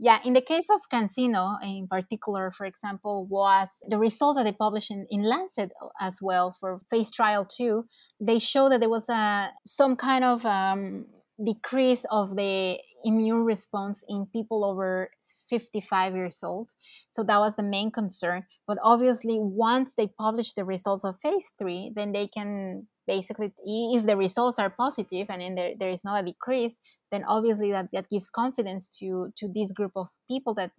Yeah, 0.00 0.20
in 0.24 0.32
the 0.32 0.40
case 0.40 0.66
of 0.70 0.80
CanSino 0.92 1.58
in 1.62 1.88
particular, 1.88 2.52
for 2.52 2.66
example, 2.66 3.26
was 3.26 3.66
the 3.88 3.98
result 3.98 4.36
that 4.36 4.44
they 4.44 4.52
published 4.52 4.92
in, 4.92 5.06
in 5.10 5.24
Lancet 5.24 5.72
as 6.00 6.18
well 6.22 6.54
for 6.60 6.78
phase 6.88 7.10
trial 7.10 7.44
two. 7.44 7.84
They 8.20 8.38
show 8.38 8.68
that 8.68 8.78
there 8.78 8.88
was 8.88 9.08
a 9.08 9.50
some 9.66 9.96
kind 9.96 10.22
of 10.22 10.44
um, 10.44 11.06
decrease 11.44 12.04
of 12.12 12.36
the 12.36 12.78
immune 13.04 13.44
response 13.44 14.04
in 14.08 14.26
people 14.32 14.64
over 14.64 15.10
55 15.50 16.14
years 16.14 16.38
old. 16.44 16.70
So 17.14 17.24
that 17.24 17.38
was 17.38 17.56
the 17.56 17.62
main 17.64 17.90
concern. 17.90 18.44
But 18.68 18.78
obviously, 18.82 19.38
once 19.40 19.90
they 19.96 20.06
publish 20.18 20.54
the 20.54 20.64
results 20.64 21.04
of 21.04 21.16
phase 21.22 21.46
three, 21.58 21.92
then 21.96 22.12
they 22.12 22.28
can 22.28 22.86
basically 23.08 23.52
if 23.64 24.06
the 24.06 24.16
results 24.16 24.58
are 24.58 24.70
positive 24.70 25.26
and 25.30 25.40
then 25.40 25.54
there, 25.54 25.72
there 25.80 25.88
is 25.88 26.04
not 26.04 26.22
a 26.22 26.26
decrease 26.26 26.74
then 27.10 27.24
obviously 27.24 27.72
that, 27.72 27.88
that 27.92 28.08
gives 28.08 28.30
confidence 28.30 28.88
to 28.98 29.32
to 29.36 29.48
this 29.54 29.72
group 29.72 29.92
of 29.96 30.08
people 30.28 30.54
that 30.54 30.70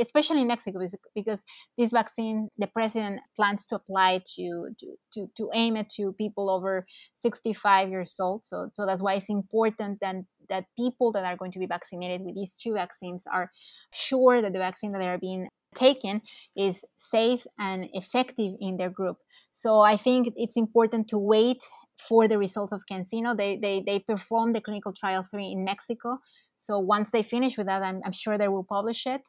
especially 0.00 0.40
in 0.42 0.48
mexico 0.48 0.78
because 1.14 1.40
this 1.76 1.90
vaccine 1.92 2.48
the 2.58 2.66
president 2.66 3.20
plans 3.36 3.66
to 3.66 3.76
apply 3.76 4.20
to 4.36 4.68
to 4.78 4.86
to, 5.12 5.26
to 5.36 5.50
aim 5.54 5.76
it 5.76 5.88
to 5.88 6.12
people 6.14 6.50
over 6.50 6.86
65 7.22 7.90
years 7.90 8.14
old 8.20 8.44
so 8.44 8.70
so 8.74 8.86
that's 8.86 9.02
why 9.02 9.14
it's 9.14 9.28
important 9.28 9.98
that 10.00 10.16
that 10.48 10.64
people 10.76 11.12
that 11.12 11.24
are 11.24 11.36
going 11.36 11.52
to 11.52 11.58
be 11.58 11.66
vaccinated 11.66 12.22
with 12.22 12.34
these 12.34 12.54
two 12.54 12.74
vaccines 12.74 13.22
are 13.32 13.50
sure 13.92 14.40
that 14.40 14.52
the 14.52 14.58
vaccine 14.58 14.92
that 14.92 14.98
they 14.98 15.08
are 15.08 15.18
being 15.18 15.48
taken 15.74 16.22
is 16.56 16.84
safe 16.96 17.46
and 17.58 17.88
effective 17.92 18.54
in 18.60 18.76
their 18.76 18.90
group. 18.90 19.18
So 19.52 19.80
I 19.80 19.96
think 19.96 20.28
it's 20.36 20.56
important 20.56 21.08
to 21.08 21.18
wait 21.18 21.62
for 22.08 22.28
the 22.28 22.38
results 22.38 22.72
of 22.72 22.82
CanSino. 22.90 23.36
They, 23.36 23.58
they, 23.60 23.82
they 23.84 24.00
performed 24.00 24.54
the 24.54 24.60
clinical 24.60 24.92
trial 24.92 25.24
three 25.30 25.52
in 25.52 25.64
Mexico. 25.64 26.18
So 26.58 26.78
once 26.78 27.10
they 27.12 27.22
finish 27.22 27.56
with 27.56 27.66
that, 27.66 27.82
I'm, 27.82 28.00
I'm 28.04 28.12
sure 28.12 28.36
they 28.36 28.48
will 28.48 28.64
publish 28.64 29.06
it. 29.06 29.22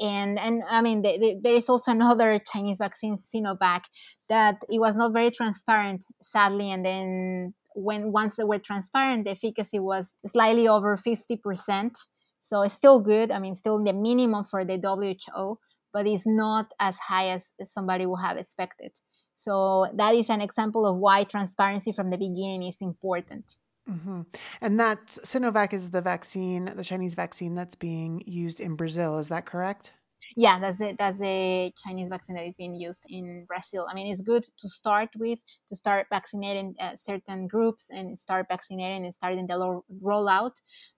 And 0.00 0.38
and 0.38 0.62
I 0.68 0.82
mean, 0.82 1.02
they, 1.02 1.18
they, 1.18 1.40
there 1.42 1.54
is 1.54 1.68
also 1.68 1.90
another 1.98 2.38
Chinese 2.52 2.78
vaccine, 2.78 3.18
Sinovac, 3.18 3.82
that 4.28 4.56
it 4.68 4.78
was 4.78 4.96
not 4.96 5.12
very 5.12 5.30
transparent, 5.30 6.04
sadly. 6.22 6.70
And 6.70 6.84
then 6.84 7.54
when 7.74 8.12
once 8.12 8.36
they 8.36 8.44
were 8.44 8.58
transparent, 8.58 9.24
the 9.24 9.32
efficacy 9.32 9.78
was 9.78 10.14
slightly 10.26 10.68
over 10.68 10.96
50%. 10.96 11.92
So 12.40 12.62
it's 12.62 12.74
still 12.74 13.02
good. 13.02 13.30
I 13.30 13.38
mean, 13.38 13.54
still 13.54 13.82
the 13.82 13.92
minimum 13.92 14.44
for 14.44 14.64
the 14.64 14.78
WHO, 14.78 15.58
but 15.92 16.06
it's 16.06 16.26
not 16.26 16.72
as 16.80 16.96
high 16.96 17.28
as 17.28 17.44
somebody 17.64 18.06
would 18.06 18.20
have 18.20 18.38
expected. 18.38 18.92
So 19.40 19.86
that 19.94 20.14
is 20.14 20.28
an 20.28 20.42
example 20.42 20.84
of 20.84 20.98
why 20.98 21.24
transparency 21.24 21.92
from 21.92 22.10
the 22.10 22.18
beginning 22.18 22.64
is 22.64 22.76
important. 22.80 23.56
Mm-hmm. 23.88 24.20
And 24.60 24.78
that's 24.78 25.18
Sinovac 25.20 25.72
is 25.72 25.90
the 25.90 26.02
vaccine, 26.02 26.66
the 26.76 26.84
Chinese 26.84 27.14
vaccine 27.14 27.54
that's 27.54 27.74
being 27.74 28.22
used 28.26 28.60
in 28.60 28.76
Brazil. 28.76 29.18
Is 29.18 29.28
that 29.30 29.46
correct? 29.46 29.92
Yeah, 30.36 30.58
that's 30.60 30.78
the 30.78 30.94
that's 30.98 31.18
the 31.18 31.72
Chinese 31.82 32.10
vaccine 32.10 32.36
that 32.36 32.46
is 32.46 32.54
being 32.58 32.74
used 32.74 33.02
in 33.08 33.46
Brazil. 33.46 33.86
I 33.90 33.94
mean, 33.94 34.12
it's 34.12 34.20
good 34.20 34.44
to 34.44 34.68
start 34.68 35.08
with 35.16 35.38
to 35.70 35.74
start 35.74 36.06
vaccinating 36.10 36.74
uh, 36.78 36.96
certain 36.96 37.46
groups 37.46 37.86
and 37.88 38.18
start 38.18 38.44
vaccinating 38.50 39.06
and 39.06 39.14
starting 39.14 39.46
the 39.46 39.80
rollout. 40.04 40.56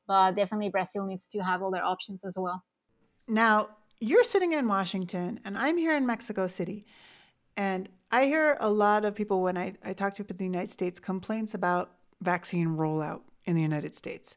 But 0.09 0.33
definitely, 0.35 0.70
Brazil 0.70 1.07
needs 1.07 1.28
to 1.28 1.38
have 1.38 1.62
other 1.62 1.83
options 1.83 2.24
as 2.24 2.37
well. 2.37 2.62
Now, 3.28 3.68
you're 4.00 4.24
sitting 4.24 4.52
in 4.52 4.66
Washington, 4.66 5.38
and 5.44 5.57
I'm 5.57 5.78
here 5.78 5.96
in 5.96 6.05
Mexico 6.07 6.48
City, 6.48 6.85
and 7.57 7.88
I 8.14 8.27
hear 8.27 8.59
a 8.61 8.70
lot 8.70 9.07
of 9.07 9.14
people 9.14 9.40
when 9.40 9.57
I, 9.57 9.72
I 9.83 9.94
talk 9.94 10.12
to 10.14 10.22
people 10.22 10.35
in 10.35 10.38
the 10.38 10.57
United 10.59 10.70
States 10.70 11.01
complaints 11.01 11.55
about 11.55 11.92
vaccine 12.20 12.77
rollout 12.77 13.22
in 13.46 13.57
the 13.57 13.62
United 13.62 13.94
States. 13.94 14.37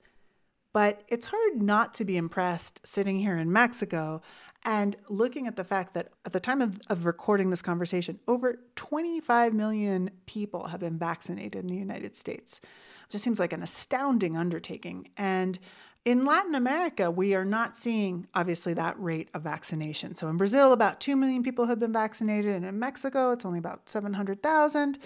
But 0.72 1.04
it's 1.10 1.26
hard 1.26 1.62
not 1.62 1.94
to 1.96 2.06
be 2.06 2.16
impressed 2.16 2.86
sitting 2.88 3.20
here 3.20 3.38
in 3.38 3.52
Mexico 3.52 4.22
and 4.64 4.96
looking 5.10 5.46
at 5.46 5.58
the 5.58 5.64
fact 5.66 5.94
that 5.94 6.10
at 6.26 6.32
the 6.32 6.40
time 6.40 6.62
of, 6.62 6.80
of 6.90 7.06
recording 7.06 7.50
this 7.50 7.62
conversation, 7.62 8.18
over 8.30 8.60
25 8.76 9.54
million 9.54 10.10
people 10.26 10.68
have 10.68 10.80
been 10.80 10.98
vaccinated 10.98 11.62
in 11.62 11.68
the 11.68 11.76
United 11.76 12.16
States. 12.16 12.62
It 12.64 13.12
just 13.12 13.24
seems 13.24 13.40
like 13.40 13.54
an 13.54 13.62
astounding 13.62 14.38
undertaking. 14.38 15.10
And 15.18 15.60
in 16.06 16.24
Latin 16.24 16.54
America, 16.54 17.10
we 17.10 17.34
are 17.34 17.44
not 17.44 17.76
seeing 17.76 18.28
obviously 18.36 18.76
that 18.76 18.98
rate 19.00 19.28
of 19.34 19.41
vaccination. 19.41 20.15
So 20.15 20.30
in 20.30 20.38
Brazil, 20.38 20.72
about 20.72 21.02
2 21.02 21.15
million 21.15 21.41
people 21.41 21.65
have 21.65 21.80
been 21.80 21.91
vaccinated, 21.91 22.56
and 22.56 22.63
in 22.63 22.78
Mexico, 22.78 23.32
it's 23.32 23.44
only 23.44 23.58
about 23.58 23.89
700,000. 23.89 25.00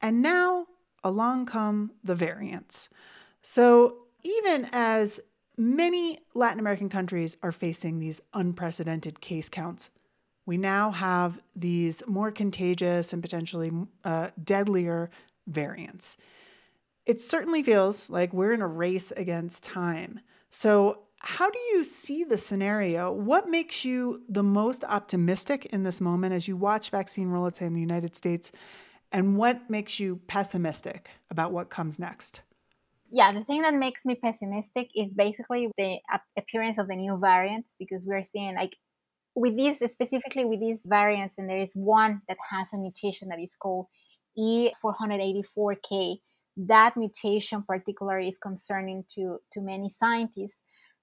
And 0.00 0.22
now 0.22 0.66
along 1.04 1.46
come 1.46 1.92
the 2.02 2.14
variants. 2.14 2.88
So, 3.42 3.98
even 4.24 4.68
as 4.72 5.20
many 5.56 6.18
Latin 6.34 6.58
American 6.58 6.88
countries 6.88 7.36
are 7.42 7.52
facing 7.52 7.98
these 7.98 8.20
unprecedented 8.34 9.20
case 9.20 9.48
counts, 9.48 9.90
we 10.44 10.56
now 10.56 10.90
have 10.90 11.40
these 11.54 12.02
more 12.06 12.30
contagious 12.30 13.12
and 13.12 13.22
potentially 13.22 13.70
uh, 14.04 14.30
deadlier 14.42 15.10
variants. 15.46 16.16
It 17.06 17.20
certainly 17.20 17.62
feels 17.62 18.10
like 18.10 18.32
we're 18.32 18.52
in 18.52 18.60
a 18.60 18.66
race 18.66 19.12
against 19.12 19.62
time. 19.62 20.20
So, 20.50 21.04
how 21.20 21.50
do 21.50 21.58
you 21.72 21.82
see 21.82 22.22
the 22.22 22.38
scenario? 22.38 23.10
What 23.10 23.48
makes 23.48 23.84
you 23.84 24.22
the 24.28 24.42
most 24.42 24.84
optimistic 24.84 25.66
in 25.66 25.82
this 25.82 26.00
moment 26.00 26.32
as 26.32 26.46
you 26.46 26.56
watch 26.56 26.90
vaccine 26.90 27.28
rollouts 27.28 27.60
in 27.60 27.74
the 27.74 27.80
United 27.80 28.14
States 28.14 28.52
and 29.10 29.36
what 29.36 29.68
makes 29.68 29.98
you 29.98 30.20
pessimistic 30.28 31.10
about 31.30 31.52
what 31.52 31.70
comes 31.70 31.98
next? 31.98 32.42
Yeah, 33.10 33.32
the 33.32 33.42
thing 33.42 33.62
that 33.62 33.74
makes 33.74 34.04
me 34.04 34.14
pessimistic 34.14 34.90
is 34.94 35.12
basically 35.12 35.70
the 35.76 35.98
appearance 36.36 36.78
of 36.78 36.88
the 36.88 36.96
new 36.96 37.18
variants 37.18 37.68
because 37.78 38.04
we're 38.06 38.22
seeing 38.22 38.54
like 38.54 38.76
with 39.34 39.56
these 39.56 39.76
specifically 39.76 40.44
with 40.44 40.60
these 40.60 40.80
variants, 40.84 41.34
and 41.38 41.48
there 41.48 41.58
is 41.58 41.72
one 41.74 42.20
that 42.28 42.36
has 42.50 42.72
a 42.72 42.78
mutation 42.78 43.28
that 43.28 43.40
is 43.40 43.54
called 43.58 43.86
E484K. 44.38 46.18
That 46.66 46.96
mutation 46.96 47.62
particularly 47.62 48.28
is 48.28 48.38
concerning 48.38 49.04
to, 49.14 49.38
to 49.52 49.60
many 49.60 49.88
scientists 49.88 50.56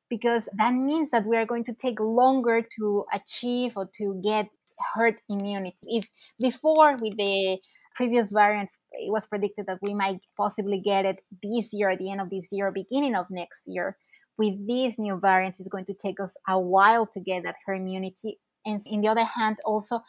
because 0.09 0.47
that 0.57 0.73
means 0.73 1.11
that 1.11 1.25
we 1.25 1.37
are 1.37 1.45
going 1.45 1.63
to 1.63 1.73
take 1.73 1.99
longer 1.99 2.61
to 2.77 3.05
achieve 3.13 3.73
or 3.75 3.89
to 3.97 4.21
get 4.23 4.49
herd 4.93 5.15
immunity. 5.29 5.77
If 5.83 6.09
before 6.39 6.97
with 7.01 7.17
the 7.17 7.59
previous 7.95 8.31
variants, 8.31 8.77
it 8.91 9.11
was 9.11 9.25
predicted 9.25 9.67
that 9.67 9.79
we 9.81 9.93
might 9.93 10.19
possibly 10.37 10.81
get 10.81 11.05
it 11.05 11.19
this 11.41 11.71
year, 11.71 11.89
at 11.89 11.99
the 11.99 12.11
end 12.11 12.21
of 12.21 12.29
this 12.29 12.47
year, 12.51 12.71
beginning 12.71 13.15
of 13.15 13.25
next 13.29 13.61
year. 13.65 13.97
With 14.37 14.67
these 14.67 14.99
new 14.99 15.17
variants, 15.17 15.61
it's 15.61 15.69
going 15.69 15.85
to 15.85 15.93
take 15.93 16.19
us 16.19 16.35
a 16.49 16.59
while 16.59 17.07
to 17.07 17.19
get 17.21 17.43
that 17.43 17.55
herd 17.65 17.79
immunity. 17.79 18.39
And 18.65 18.81
in 18.85 18.99
the 18.99 19.07
other 19.07 19.23
hand, 19.23 19.59
also 19.63 20.01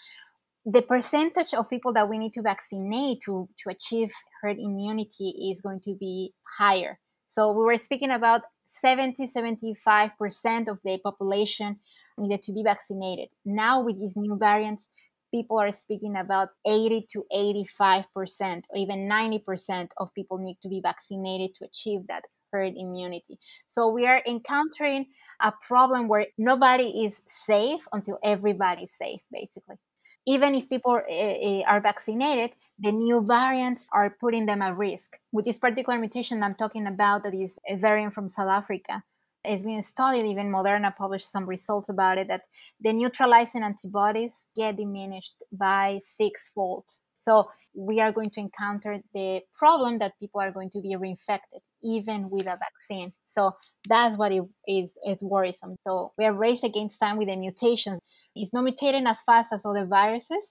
the 0.64 0.82
percentage 0.82 1.54
of 1.54 1.70
people 1.70 1.92
that 1.92 2.08
we 2.08 2.18
need 2.18 2.32
to 2.32 2.42
vaccinate 2.42 3.20
to, 3.22 3.48
to 3.62 3.70
achieve 3.70 4.10
herd 4.40 4.58
immunity 4.58 5.50
is 5.52 5.60
going 5.60 5.80
to 5.80 5.94
be 5.94 6.32
higher. 6.58 6.98
So 7.26 7.52
we 7.52 7.64
were 7.64 7.78
speaking 7.78 8.10
about 8.10 8.42
70 8.68 9.26
75% 9.28 10.68
of 10.68 10.78
the 10.84 10.98
population 11.02 11.78
needed 12.18 12.42
to 12.42 12.52
be 12.52 12.62
vaccinated. 12.62 13.28
Now, 13.44 13.82
with 13.82 13.98
these 13.98 14.16
new 14.16 14.36
variants, 14.36 14.84
people 15.32 15.58
are 15.58 15.72
speaking 15.72 16.16
about 16.16 16.50
80 16.66 17.06
to 17.12 17.24
85 17.32 18.04
percent 18.14 18.66
or 18.70 18.78
even 18.78 19.08
90 19.08 19.40
percent 19.40 19.92
of 19.98 20.14
people 20.14 20.38
need 20.38 20.58
to 20.62 20.68
be 20.68 20.80
vaccinated 20.80 21.54
to 21.56 21.64
achieve 21.64 22.06
that 22.08 22.24
herd 22.52 22.74
immunity 22.76 23.38
so 23.66 23.88
we 23.88 24.06
are 24.06 24.22
encountering 24.26 25.04
a 25.40 25.52
problem 25.66 26.06
where 26.06 26.26
nobody 26.38 27.04
is 27.04 27.20
safe 27.26 27.80
until 27.92 28.18
everybody's 28.22 28.92
safe 29.00 29.20
basically 29.32 29.76
even 30.26 30.54
if 30.54 30.68
people 30.68 30.92
uh, 30.92 31.60
are 31.70 31.80
vaccinated 31.80 32.50
the 32.78 32.92
new 32.92 33.20
variants 33.26 33.86
are 33.92 34.10
putting 34.20 34.46
them 34.46 34.62
at 34.62 34.76
risk 34.76 35.18
with 35.32 35.44
this 35.44 35.58
particular 35.58 35.98
mutation 35.98 36.42
i'm 36.42 36.54
talking 36.54 36.86
about 36.86 37.22
that 37.22 37.34
is 37.34 37.56
a 37.68 37.76
variant 37.76 38.12
from 38.12 38.28
south 38.28 38.48
africa 38.48 39.02
it's 39.46 39.62
been 39.62 39.82
studied, 39.82 40.26
even 40.26 40.50
Moderna 40.50 40.94
published 40.94 41.30
some 41.30 41.46
results 41.46 41.88
about 41.88 42.18
it, 42.18 42.28
that 42.28 42.42
the 42.80 42.92
neutralizing 42.92 43.62
antibodies 43.62 44.34
get 44.56 44.76
diminished 44.76 45.42
by 45.52 46.00
sixfold. 46.20 46.84
So 47.22 47.48
we 47.76 48.00
are 48.00 48.10
going 48.10 48.30
to 48.30 48.40
encounter 48.40 48.98
the 49.12 49.42
problem 49.54 49.98
that 49.98 50.18
people 50.18 50.40
are 50.40 50.50
going 50.50 50.70
to 50.70 50.80
be 50.80 50.96
reinfected 50.96 51.60
even 51.82 52.28
with 52.30 52.46
a 52.46 52.58
vaccine. 52.58 53.12
So 53.26 53.52
that's 53.88 54.16
what 54.16 54.32
it 54.32 54.42
is, 54.66 54.90
is 55.06 55.18
worrisome. 55.20 55.76
So 55.82 56.12
we 56.16 56.24
are 56.24 56.32
race 56.32 56.62
against 56.62 56.98
time 56.98 57.18
with 57.18 57.28
the 57.28 57.36
mutations. 57.36 58.00
It's 58.34 58.52
not 58.52 58.64
mutating 58.64 59.08
as 59.08 59.20
fast 59.22 59.52
as 59.52 59.64
other 59.64 59.84
viruses, 59.84 60.50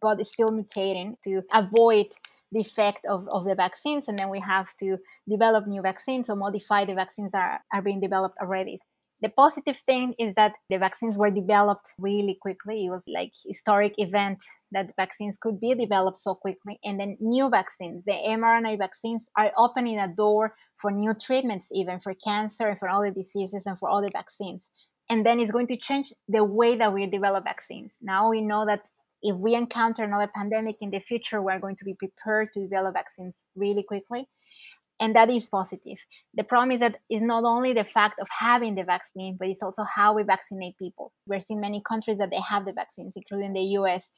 but 0.00 0.18
it's 0.18 0.32
still 0.32 0.50
mutating 0.50 1.14
to 1.24 1.42
avoid 1.52 2.06
the 2.52 2.60
effect 2.60 3.06
of, 3.06 3.26
of 3.28 3.44
the 3.44 3.54
vaccines 3.54 4.04
and 4.08 4.18
then 4.18 4.30
we 4.30 4.40
have 4.40 4.66
to 4.78 4.98
develop 5.28 5.66
new 5.66 5.82
vaccines 5.82 6.28
or 6.28 6.36
modify 6.36 6.84
the 6.84 6.94
vaccines 6.94 7.30
that 7.32 7.42
are, 7.42 7.78
are 7.78 7.82
being 7.82 8.00
developed 8.00 8.36
already 8.40 8.78
the 9.22 9.28
positive 9.30 9.78
thing 9.86 10.14
is 10.18 10.34
that 10.34 10.52
the 10.68 10.78
vaccines 10.78 11.16
were 11.16 11.30
developed 11.30 11.92
really 11.98 12.36
quickly. 12.42 12.86
It 12.86 12.90
was 12.90 13.04
like 13.06 13.32
historic 13.46 13.94
event 13.98 14.38
that 14.72 14.92
vaccines 14.96 15.38
could 15.40 15.60
be 15.60 15.74
developed 15.74 16.18
so 16.18 16.34
quickly. 16.34 16.78
And 16.82 16.98
then 16.98 17.16
new 17.20 17.48
vaccines 17.48 18.02
the 18.04 18.12
mrna 18.12 18.76
vaccines 18.78 19.22
are 19.36 19.52
opening 19.56 19.98
a 19.98 20.08
door 20.08 20.54
for 20.80 20.90
new 20.90 21.14
treatments 21.14 21.68
even 21.70 22.00
for 22.00 22.14
cancer 22.14 22.68
and 22.68 22.78
for 22.78 22.88
all 22.88 23.02
the 23.02 23.12
diseases 23.12 23.62
and 23.64 23.78
for 23.78 23.88
all 23.88 24.02
the 24.02 24.10
vaccines. 24.12 24.62
And 25.08 25.24
then 25.24 25.38
it's 25.38 25.52
going 25.52 25.68
to 25.68 25.76
change 25.76 26.12
the 26.28 26.42
way 26.42 26.76
that 26.76 26.92
we 26.92 27.06
develop 27.06 27.44
vaccines. 27.44 27.92
Now 28.00 28.30
we 28.30 28.40
know 28.40 28.66
that 28.66 28.88
if 29.22 29.36
we 29.36 29.54
encounter 29.54 30.02
another 30.02 30.30
pandemic 30.34 30.76
in 30.80 30.90
the 30.90 30.98
future, 30.98 31.40
we're 31.40 31.60
going 31.60 31.76
to 31.76 31.84
be 31.84 31.94
prepared 31.94 32.52
to 32.54 32.60
develop 32.60 32.94
vaccines 32.94 33.34
really 33.54 33.84
quickly. 33.84 34.28
And 35.02 35.16
that 35.16 35.30
is 35.30 35.46
positive. 35.46 35.98
The 36.34 36.44
problem 36.44 36.70
is 36.70 36.78
that 36.78 37.00
it's 37.10 37.24
not 37.24 37.42
only 37.42 37.72
the 37.72 37.82
fact 37.82 38.20
of 38.20 38.28
having 38.30 38.76
the 38.76 38.84
vaccine, 38.84 39.36
but 39.36 39.48
it's 39.48 39.60
also 39.60 39.82
how 39.82 40.14
we 40.14 40.22
vaccinate 40.22 40.78
people. 40.78 41.12
We're 41.26 41.40
seeing 41.40 41.60
many 41.60 41.82
countries 41.84 42.18
that 42.18 42.30
they 42.30 42.40
have 42.48 42.64
the 42.64 42.72
vaccines, 42.72 43.12
including 43.16 43.52
the 43.52 43.64
US. 43.78 44.08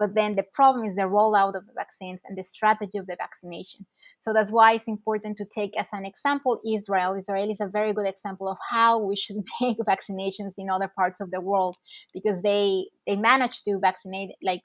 But 0.00 0.16
then 0.16 0.34
the 0.34 0.44
problem 0.52 0.84
is 0.84 0.96
the 0.96 1.02
rollout 1.02 1.54
of 1.56 1.64
the 1.68 1.72
vaccines 1.76 2.22
and 2.24 2.36
the 2.36 2.42
strategy 2.42 2.98
of 2.98 3.06
the 3.06 3.14
vaccination. 3.14 3.86
So 4.18 4.32
that's 4.32 4.50
why 4.50 4.72
it's 4.72 4.88
important 4.88 5.36
to 5.36 5.44
take 5.44 5.78
as 5.78 5.86
an 5.92 6.04
example 6.04 6.60
Israel. 6.66 7.14
Israel 7.14 7.48
is 7.48 7.60
a 7.60 7.68
very 7.68 7.92
good 7.92 8.08
example 8.08 8.48
of 8.48 8.58
how 8.68 8.98
we 8.98 9.14
should 9.14 9.36
make 9.60 9.78
vaccinations 9.78 10.54
in 10.58 10.68
other 10.68 10.88
parts 10.88 11.20
of 11.20 11.30
the 11.30 11.40
world 11.40 11.76
because 12.12 12.42
they 12.42 12.86
they 13.06 13.14
managed 13.14 13.64
to 13.66 13.78
vaccinate 13.78 14.30
like 14.42 14.62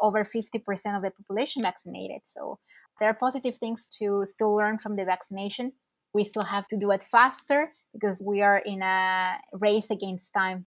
over 0.00 0.22
50% 0.22 0.62
of 0.96 1.02
the 1.02 1.10
population 1.10 1.62
vaccinated. 1.62 2.20
So 2.22 2.60
there 3.00 3.08
are 3.08 3.14
positive 3.14 3.56
things 3.58 3.88
to 3.98 4.26
still 4.28 4.54
learn 4.54 4.78
from 4.78 4.96
the 4.96 5.04
vaccination. 5.04 5.72
We 6.14 6.24
still 6.24 6.44
have 6.44 6.66
to 6.68 6.76
do 6.76 6.90
it 6.90 7.02
faster 7.02 7.72
because 7.92 8.20
we 8.20 8.42
are 8.42 8.58
in 8.58 8.82
a 8.82 9.38
race 9.52 9.88
against 9.90 10.32
time. 10.32 10.66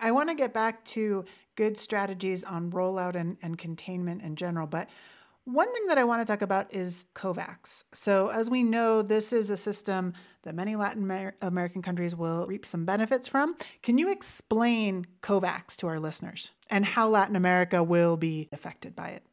I 0.00 0.12
want 0.12 0.30
to 0.30 0.34
get 0.34 0.54
back 0.54 0.84
to 0.86 1.24
good 1.56 1.76
strategies 1.78 2.42
on 2.42 2.70
rollout 2.70 3.14
and, 3.14 3.36
and 3.42 3.58
containment 3.58 4.22
in 4.22 4.36
general, 4.36 4.66
but 4.66 4.88
one 5.44 5.72
thing 5.72 5.86
that 5.86 5.98
I 5.98 6.04
want 6.04 6.20
to 6.20 6.30
talk 6.30 6.42
about 6.42 6.72
is 6.72 7.06
COVAX. 7.14 7.84
So, 7.92 8.28
as 8.28 8.50
we 8.50 8.62
know, 8.62 9.02
this 9.02 9.32
is 9.32 9.50
a 9.50 9.56
system 9.56 10.12
that 10.42 10.54
many 10.54 10.76
Latin 10.76 11.02
Amer- 11.04 11.34
American 11.40 11.82
countries 11.82 12.14
will 12.14 12.46
reap 12.46 12.64
some 12.64 12.84
benefits 12.84 13.26
from. 13.26 13.56
Can 13.82 13.98
you 13.98 14.12
explain 14.12 15.06
COVAX 15.22 15.76
to 15.76 15.88
our 15.88 15.98
listeners 15.98 16.52
and 16.68 16.84
how 16.84 17.08
Latin 17.08 17.36
America 17.36 17.82
will 17.82 18.16
be 18.16 18.48
affected 18.52 18.94
by 18.94 19.08
it? 19.08 19.24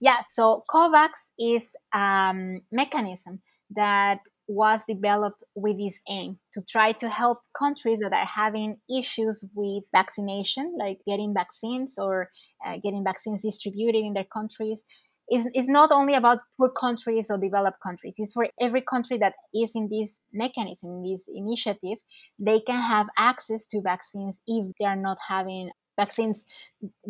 Yeah, 0.00 0.18
so 0.34 0.64
COVAX 0.68 1.10
is 1.38 1.62
um, 1.92 2.60
mechanism 2.70 3.40
that 3.74 4.20
was 4.48 4.80
developed 4.88 5.42
with 5.54 5.78
this 5.78 5.94
aim 6.08 6.38
to 6.52 6.60
try 6.68 6.92
to 6.92 7.08
help 7.08 7.38
countries 7.58 8.00
that 8.00 8.12
are 8.12 8.26
having 8.26 8.76
issues 8.90 9.44
with 9.54 9.84
vaccination, 9.94 10.76
like 10.78 10.98
getting 11.06 11.32
vaccines 11.34 11.94
or 11.96 12.28
uh, 12.64 12.76
getting 12.82 13.04
vaccines 13.04 13.42
distributed 13.42 14.00
in 14.00 14.12
their 14.12 14.26
countries. 14.32 14.84
It's, 15.28 15.48
it's 15.54 15.68
not 15.68 15.92
only 15.92 16.14
about 16.14 16.40
poor 16.58 16.68
countries 16.70 17.28
or 17.30 17.38
developed 17.38 17.78
countries. 17.82 18.14
It's 18.18 18.34
for 18.34 18.48
every 18.60 18.82
country 18.82 19.16
that 19.18 19.34
is 19.54 19.72
in 19.74 19.88
this 19.88 20.18
mechanism, 20.32 20.90
in 20.90 21.02
this 21.02 21.24
initiative, 21.32 21.98
they 22.38 22.60
can 22.60 22.82
have 22.82 23.06
access 23.16 23.64
to 23.66 23.80
vaccines 23.80 24.36
if 24.46 24.74
they 24.78 24.84
are 24.86 24.96
not 24.96 25.18
having 25.26 25.70
vaccines 25.96 26.42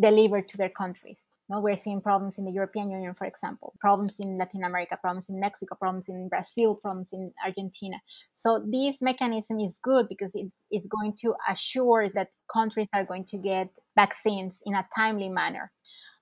delivered 0.00 0.48
to 0.48 0.56
their 0.58 0.68
countries. 0.70 1.24
No, 1.48 1.60
we're 1.60 1.76
seeing 1.76 2.00
problems 2.00 2.38
in 2.38 2.44
the 2.44 2.52
European 2.52 2.90
Union, 2.90 3.14
for 3.14 3.26
example, 3.26 3.74
problems 3.80 4.14
in 4.18 4.38
Latin 4.38 4.64
America, 4.64 4.96
problems 5.00 5.28
in 5.28 5.40
Mexico, 5.40 5.74
problems 5.74 6.04
in 6.08 6.28
Brazil, 6.28 6.76
problems 6.76 7.10
in 7.12 7.32
Argentina. 7.44 7.96
So 8.32 8.64
this 8.70 9.02
mechanism 9.02 9.58
is 9.58 9.78
good 9.82 10.06
because 10.08 10.34
it, 10.34 10.50
it's 10.70 10.86
going 10.86 11.14
to 11.18 11.34
assure 11.48 12.08
that 12.10 12.28
countries 12.50 12.88
are 12.94 13.04
going 13.04 13.24
to 13.26 13.38
get 13.38 13.76
vaccines 13.96 14.60
in 14.64 14.74
a 14.74 14.86
timely 14.94 15.28
manner. 15.28 15.72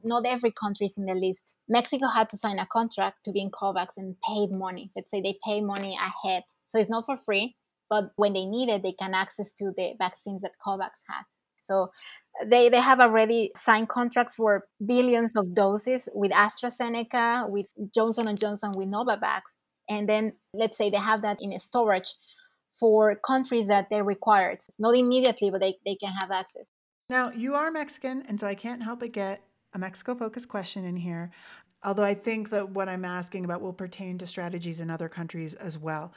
Not 0.03 0.25
every 0.25 0.53
country 0.53 0.87
is 0.87 0.97
in 0.97 1.05
the 1.05 1.15
list. 1.15 1.57
Mexico 1.69 2.09
had 2.09 2.31
to 2.31 2.39
sign 2.39 2.59
a 2.59 2.67
contract 2.67 3.19
to 3.27 3.33
be 3.33 3.43
in 3.43 3.51
COVAX 3.51 3.89
and 3.99 4.17
paid 4.27 4.51
money. 4.51 4.91
Let's 4.97 5.11
say 5.11 5.21
they 5.21 5.39
pay 5.45 5.61
money 5.61 5.97
ahead. 6.01 6.45
So 6.69 6.79
it's 6.79 6.91
not 6.91 7.05
for 7.05 7.19
free, 7.27 7.57
but 7.91 8.11
when 8.17 8.33
they 8.33 8.47
need 8.47 8.71
it, 8.71 8.83
they 8.83 8.93
can 8.93 9.13
access 9.13 9.53
to 9.59 9.73
the 9.77 9.95
vaccines 9.99 10.41
that 10.41 10.53
COVAX 10.67 10.91
has. 11.09 11.27
So 11.71 11.91
they, 12.47 12.69
they 12.69 12.81
have 12.81 13.01
already 13.01 13.53
signed 13.57 13.89
contracts 13.89 14.37
for 14.37 14.67
billions 14.85 15.37
of 15.37 15.55
doses 15.55 16.09
with 16.13 16.33
AstraZeneca, 16.33 17.49
with 17.49 17.67
Johnson 17.95 18.29
and 18.29 18.39
Johnson, 18.39 18.73
with 18.75 18.89
Novavax, 18.89 19.43
and 19.89 20.09
then 20.09 20.33
let's 20.55 20.77
say 20.79 20.91
they 20.91 20.97
have 20.97 21.23
that 21.23 21.39
in 21.41 21.59
storage 21.61 22.15
for 22.79 23.17
countries 23.27 23.69
that 23.69 23.89
they 23.91 24.01
require 24.03 24.51
it. 24.51 24.65
Not 24.79 24.97
immediately, 24.97 25.51
but 25.51 25.61
they, 25.61 25.77
they 25.85 25.97
can 25.97 26.13
have 26.13 26.31
access. 26.31 26.65
Now, 27.09 27.31
you 27.31 27.55
are 27.55 27.71
Mexican, 27.71 28.23
and 28.29 28.39
so 28.39 28.47
I 28.47 28.55
can't 28.55 28.83
help 28.83 29.01
but 29.01 29.13
get 29.13 29.43
a 29.75 29.79
Mexico 29.79 30.15
focused 30.15 30.49
question 30.49 30.85
in 30.85 30.97
here. 30.97 31.31
Although 31.83 32.05
I 32.05 32.15
think 32.15 32.51
that 32.51 32.71
what 32.71 32.89
I'm 32.89 33.05
asking 33.05 33.45
about 33.45 33.63
will 33.63 33.73
pertain 33.73 34.19
to 34.19 34.27
strategies 34.27 34.81
in 34.81 34.91
other 34.91 35.09
countries 35.09 35.55
as 35.55 35.79
well. 35.79 36.13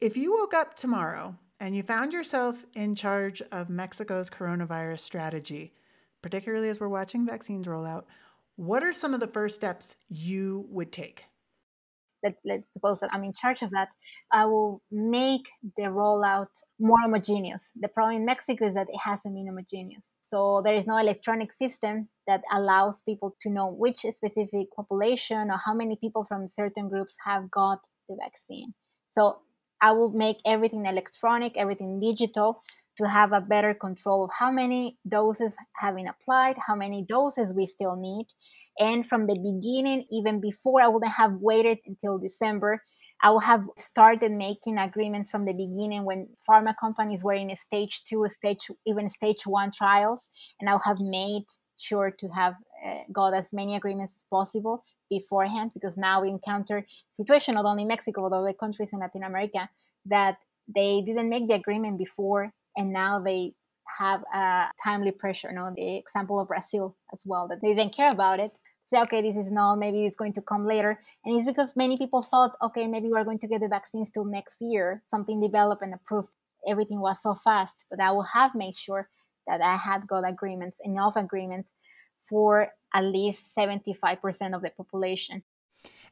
If 0.00 0.16
you 0.16 0.32
woke 0.34 0.52
up 0.54 0.74
tomorrow 0.74 1.36
and 1.60 1.76
you 1.76 1.82
found 1.82 2.12
yourself 2.14 2.64
in 2.74 2.94
charge 2.94 3.42
of 3.52 3.68
Mexico's 3.68 4.30
coronavirus 4.30 5.00
strategy, 5.00 5.74
particularly 6.22 6.70
as 6.70 6.80
we're 6.80 6.88
watching 6.88 7.26
vaccines 7.26 7.68
roll 7.68 7.86
out, 7.86 8.06
what 8.56 8.82
are 8.82 8.94
some 8.94 9.14
of 9.14 9.20
the 9.20 9.26
first 9.26 9.56
steps 9.56 9.96
you 10.08 10.66
would 10.70 10.90
take? 10.90 11.26
Let, 12.22 12.36
let's 12.44 12.64
suppose 12.72 13.00
that 13.00 13.10
I'm 13.12 13.24
in 13.24 13.32
charge 13.32 13.62
of 13.62 13.70
that, 13.70 13.88
I 14.30 14.46
will 14.46 14.82
make 14.90 15.48
the 15.76 15.84
rollout 15.84 16.48
more 16.78 16.98
homogeneous. 17.02 17.70
The 17.78 17.88
problem 17.88 18.16
in 18.16 18.26
Mexico 18.26 18.66
is 18.66 18.74
that 18.74 18.88
it 18.90 18.98
hasn't 18.98 19.34
been 19.34 19.46
homogeneous. 19.46 20.14
So 20.28 20.62
there 20.64 20.74
is 20.74 20.86
no 20.86 20.98
electronic 20.98 21.52
system 21.52 22.08
that 22.26 22.42
allows 22.52 23.00
people 23.02 23.36
to 23.42 23.50
know 23.50 23.68
which 23.68 23.98
specific 23.98 24.68
population 24.76 25.50
or 25.50 25.58
how 25.64 25.74
many 25.74 25.96
people 25.96 26.24
from 26.28 26.48
certain 26.48 26.88
groups 26.88 27.16
have 27.24 27.50
got 27.50 27.80
the 28.08 28.16
vaccine. 28.20 28.74
So 29.12 29.40
I 29.80 29.92
will 29.92 30.12
make 30.12 30.38
everything 30.44 30.86
electronic, 30.86 31.56
everything 31.56 32.00
digital 32.00 32.62
to 32.98 33.08
have 33.08 33.32
a 33.32 33.40
better 33.40 33.72
control 33.74 34.24
of 34.24 34.30
how 34.38 34.50
many 34.50 34.98
doses 35.08 35.56
have 35.76 35.96
been 35.96 36.08
applied, 36.08 36.56
how 36.58 36.74
many 36.74 37.04
doses 37.08 37.54
we 37.54 37.66
still 37.66 37.96
need. 37.96 38.26
And 38.78 39.06
from 39.06 39.26
the 39.26 39.36
beginning, 39.36 40.06
even 40.10 40.40
before 40.40 40.82
I 40.82 40.88
wouldn't 40.88 41.12
have 41.12 41.34
waited 41.40 41.78
until 41.86 42.18
December, 42.18 42.82
I 43.22 43.30
would 43.30 43.44
have 43.44 43.64
started 43.76 44.32
making 44.32 44.78
agreements 44.78 45.30
from 45.30 45.44
the 45.44 45.52
beginning 45.52 46.04
when 46.04 46.28
pharma 46.48 46.74
companies 46.78 47.22
were 47.22 47.34
in 47.34 47.50
a 47.50 47.56
stage 47.56 48.02
two, 48.04 48.26
stage 48.28 48.68
even 48.86 49.10
stage 49.10 49.46
one 49.46 49.70
trials, 49.72 50.20
and 50.60 50.68
I 50.68 50.74
would 50.74 50.82
have 50.84 51.00
made 51.00 51.44
sure 51.78 52.10
to 52.18 52.28
have 52.28 52.54
uh, 52.84 52.98
got 53.12 53.34
as 53.34 53.52
many 53.52 53.76
agreements 53.76 54.14
as 54.16 54.24
possible 54.30 54.84
beforehand 55.10 55.72
because 55.74 55.96
now 55.96 56.22
we 56.22 56.28
encounter 56.28 56.86
situation 57.12 57.54
not 57.54 57.64
only 57.66 57.84
Mexico 57.84 58.28
but 58.28 58.36
other 58.36 58.52
countries 58.52 58.92
in 58.92 59.00
Latin 59.00 59.24
America 59.24 59.68
that 60.06 60.38
they 60.74 61.02
didn't 61.04 61.28
make 61.28 61.48
the 61.48 61.54
agreement 61.54 61.98
before 61.98 62.52
and 62.76 62.92
now 62.92 63.20
they 63.20 63.54
have 63.98 64.22
a 64.32 64.70
timely 64.82 65.12
pressure. 65.12 65.48
You 65.48 65.56
know, 65.56 65.72
the 65.74 65.96
example 65.96 66.38
of 66.40 66.48
Brazil 66.48 66.96
as 67.12 67.22
well 67.26 67.48
that 67.48 67.60
they 67.62 67.74
didn't 67.74 67.94
care 67.94 68.10
about 68.10 68.40
it. 68.40 68.52
Say, 68.84 69.00
okay, 69.02 69.22
this 69.22 69.36
is 69.36 69.52
not, 69.52 69.76
maybe 69.78 70.06
it's 70.06 70.16
going 70.16 70.32
to 70.34 70.42
come 70.42 70.64
later. 70.64 70.98
And 71.24 71.36
it's 71.36 71.46
because 71.46 71.76
many 71.76 71.96
people 71.96 72.22
thought, 72.22 72.56
okay, 72.62 72.86
maybe 72.86 73.10
we're 73.10 73.24
going 73.24 73.38
to 73.40 73.46
get 73.46 73.60
the 73.60 73.68
vaccines 73.68 74.10
till 74.12 74.24
next 74.24 74.56
year. 74.60 75.02
Something 75.06 75.40
developed 75.40 75.82
and 75.82 75.94
approved. 75.94 76.30
Everything 76.66 77.00
was 77.00 77.22
so 77.22 77.36
fast. 77.44 77.84
But 77.90 78.00
I 78.00 78.10
will 78.10 78.26
have 78.34 78.54
made 78.54 78.76
sure 78.76 79.08
that 79.46 79.60
I 79.60 79.76
had 79.76 80.08
got 80.08 80.28
agreements, 80.28 80.76
enough 80.82 81.14
agreements 81.16 81.68
for 82.28 82.68
at 82.94 83.04
least 83.04 83.40
75% 83.56 84.54
of 84.54 84.62
the 84.62 84.70
population. 84.70 85.42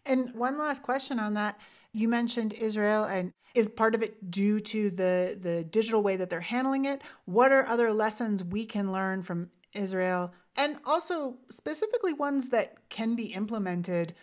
And 0.06 0.34
one 0.34 0.58
last 0.58 0.82
question 0.82 1.18
on 1.18 1.34
that. 1.34 1.58
You 1.92 2.08
mentioned 2.08 2.52
Israel 2.52 3.04
and 3.04 3.32
is 3.54 3.68
part 3.68 3.94
of 3.94 4.02
it 4.02 4.30
due 4.30 4.60
to 4.60 4.90
the 4.90 5.36
the 5.40 5.64
digital 5.64 6.02
way 6.02 6.16
that 6.16 6.30
they're 6.30 6.40
handling 6.40 6.84
it? 6.84 7.02
What 7.24 7.52
are 7.52 7.66
other 7.66 7.92
lessons 7.92 8.44
we 8.44 8.64
can 8.66 8.92
learn 8.92 9.22
from 9.22 9.50
Israel 9.72 10.32
and 10.56 10.76
also 10.84 11.36
specifically 11.50 12.12
ones 12.12 12.48
that 12.50 12.88
can 12.88 13.14
be 13.14 13.26
implemented 13.26 14.14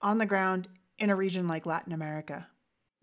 on 0.00 0.18
the 0.18 0.26
ground 0.26 0.68
in 0.98 1.10
a 1.10 1.16
region 1.16 1.48
like 1.48 1.66
Latin 1.66 1.92
America? 1.92 2.48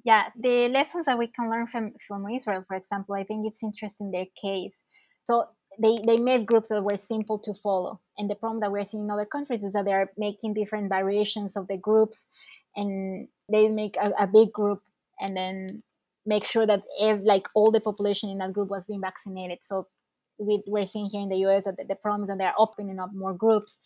Yeah, 0.04 0.30
the 0.40 0.68
lessons 0.68 1.06
that 1.06 1.18
we 1.18 1.28
can 1.28 1.50
learn 1.50 1.68
from 1.68 1.94
from 2.08 2.28
Israel, 2.30 2.64
for 2.68 2.76
example, 2.76 3.16
I 3.16 3.24
think 3.24 3.46
it's 3.46 3.64
interesting 3.64 4.12
their 4.12 4.28
case. 4.40 4.78
So 5.26 5.48
they, 5.80 6.00
they 6.06 6.18
made 6.18 6.46
groups 6.46 6.70
that 6.70 6.84
were 6.84 6.98
simple 6.98 7.40
to 7.40 7.54
follow. 7.54 8.00
And 8.18 8.30
the 8.30 8.36
problem 8.36 8.62
that 8.62 8.72
we're 8.72 8.86
seeing 8.86 9.04
in 9.04 9.12
other 9.12 9.26
countries 9.26 9.64
is 9.64 9.74
that 9.74 9.86
they're 9.86 10.12
making 10.18 10.54
different 10.54 10.90
variations 10.90 11.56
of 11.56 11.68
the 11.68 11.78
groups 11.78 12.28
and 12.76 13.28
they 13.52 13.70
make 13.70 13.98
a, 13.98 14.12
a 14.20 14.28
big 14.28 14.52
group 14.52 14.82
and 15.20 15.36
then 15.36 15.84
make 16.26 16.46
sure 16.46 16.66
that 16.66 16.84
if, 17.00 17.20
like 17.24 17.48
all 17.56 17.72
the 17.72 17.82
population 17.82 18.30
in 18.30 18.38
that 18.38 18.54
group 18.54 18.70
was 18.70 18.86
being 18.86 19.02
vaccinated. 19.02 19.60
So 19.64 19.88
we, 20.38 20.64
we're 20.68 20.86
seeing 20.86 21.08
here 21.08 21.22
in 21.22 21.30
the 21.30 21.46
US 21.48 21.64
that 21.66 21.78
the, 21.78 21.86
the 21.86 21.96
problem 21.96 22.24
is 22.24 22.28
that 22.30 22.38
they're 22.38 22.54
opening 22.58 23.00
up 23.00 23.12
more 23.14 23.34
groups 23.34 23.78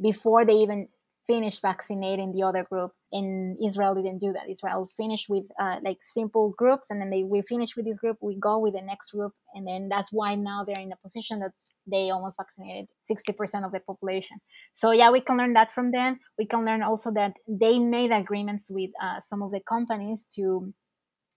before 0.00 0.44
they 0.44 0.54
even 0.54 0.88
finished 1.28 1.60
vaccinating 1.62 2.32
the 2.32 2.42
other 2.42 2.64
group. 2.64 2.90
and 3.12 3.56
Israel, 3.68 3.94
didn't 3.94 4.18
do 4.18 4.32
that. 4.32 4.50
Israel 4.54 4.88
finished 4.96 5.28
with 5.28 5.44
uh, 5.60 5.78
like 5.82 5.98
simple 6.02 6.54
groups, 6.60 6.86
and 6.90 7.00
then 7.00 7.10
they 7.10 7.22
we 7.22 7.42
finish 7.42 7.76
with 7.76 7.86
this 7.86 7.98
group, 7.98 8.16
we 8.20 8.34
go 8.50 8.58
with 8.58 8.74
the 8.74 8.82
next 8.82 9.12
group, 9.12 9.32
and 9.54 9.66
then 9.68 9.88
that's 9.88 10.10
why 10.10 10.34
now 10.34 10.64
they're 10.64 10.86
in 10.86 10.92
a 10.92 11.02
position 11.06 11.38
that 11.40 11.52
they 11.86 12.10
almost 12.10 12.36
vaccinated 12.42 12.86
60% 13.10 13.66
of 13.66 13.72
the 13.72 13.80
population. 13.80 14.38
So 14.74 14.90
yeah, 14.90 15.10
we 15.10 15.20
can 15.20 15.36
learn 15.36 15.52
that 15.52 15.70
from 15.70 15.92
them. 15.92 16.18
We 16.38 16.46
can 16.46 16.64
learn 16.64 16.82
also 16.82 17.10
that 17.12 17.34
they 17.46 17.78
made 17.78 18.10
agreements 18.10 18.64
with 18.70 18.90
uh, 19.02 19.20
some 19.28 19.42
of 19.42 19.52
the 19.52 19.60
companies 19.60 20.26
to 20.36 20.72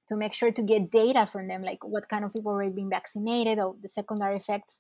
to 0.08 0.16
make 0.18 0.34
sure 0.34 0.52
to 0.52 0.64
get 0.64 0.92
data 0.92 1.28
from 1.32 1.48
them, 1.48 1.62
like 1.64 1.82
what 1.84 2.10
kind 2.10 2.26
of 2.26 2.34
people 2.34 2.54
were 2.54 2.70
being 2.72 2.90
vaccinated 2.90 3.60
or 3.60 3.76
the 3.84 3.90
secondary 3.90 4.38
effects, 4.38 4.74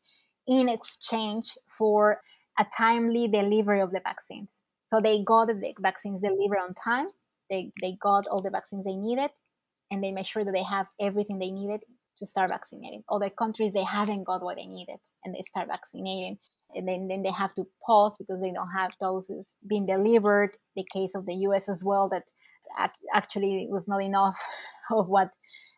in 0.48 0.68
exchange 0.68 1.58
for 1.78 2.20
a 2.60 2.66
timely 2.78 3.28
delivery 3.28 3.82
of 3.82 3.92
the 3.92 4.02
vaccines. 4.04 4.61
So 4.92 5.00
they 5.00 5.24
got 5.24 5.48
the 5.48 5.74
vaccines 5.80 6.22
delivered 6.22 6.60
on 6.60 6.74
time. 6.74 7.08
They, 7.50 7.72
they 7.82 7.98
got 8.02 8.28
all 8.28 8.42
the 8.42 8.50
vaccines 8.52 8.84
they 8.84 8.96
needed, 8.96 9.32
and 9.90 10.04
they 10.04 10.12
made 10.12 10.28
sure 10.28 10.44
that 10.44 10.52
they 10.52 10.64
have 10.64 10.88
everything 11.00 11.40
they 11.40 11.52
needed 11.52 11.82
to 12.18 12.26
start 12.26 12.50
vaccinating. 12.50 13.04
Other 13.10 13.30
countries, 13.30 13.72
they 13.74 13.86
haven't 13.86 14.26
got 14.26 14.44
what 14.44 14.58
they 14.58 14.66
needed, 14.66 14.98
and 15.24 15.34
they 15.34 15.44
start 15.50 15.70
vaccinating. 15.70 16.40
And 16.76 16.88
then, 16.88 17.08
then 17.08 17.24
they 17.24 17.32
have 17.32 17.54
to 17.56 17.66
pause 17.86 18.16
because 18.20 18.42
they 18.42 18.52
don't 18.52 18.72
have 18.72 18.92
doses 19.00 19.48
being 19.68 19.86
delivered. 19.86 20.58
The 20.76 20.86
case 20.94 21.16
of 21.16 21.26
the 21.26 21.36
US 21.48 21.70
as 21.70 21.84
well, 21.86 22.10
that 22.10 22.24
actually 23.14 23.68
was 23.70 23.88
not 23.88 24.02
enough 24.02 24.38
of 24.92 25.08
what 25.08 25.32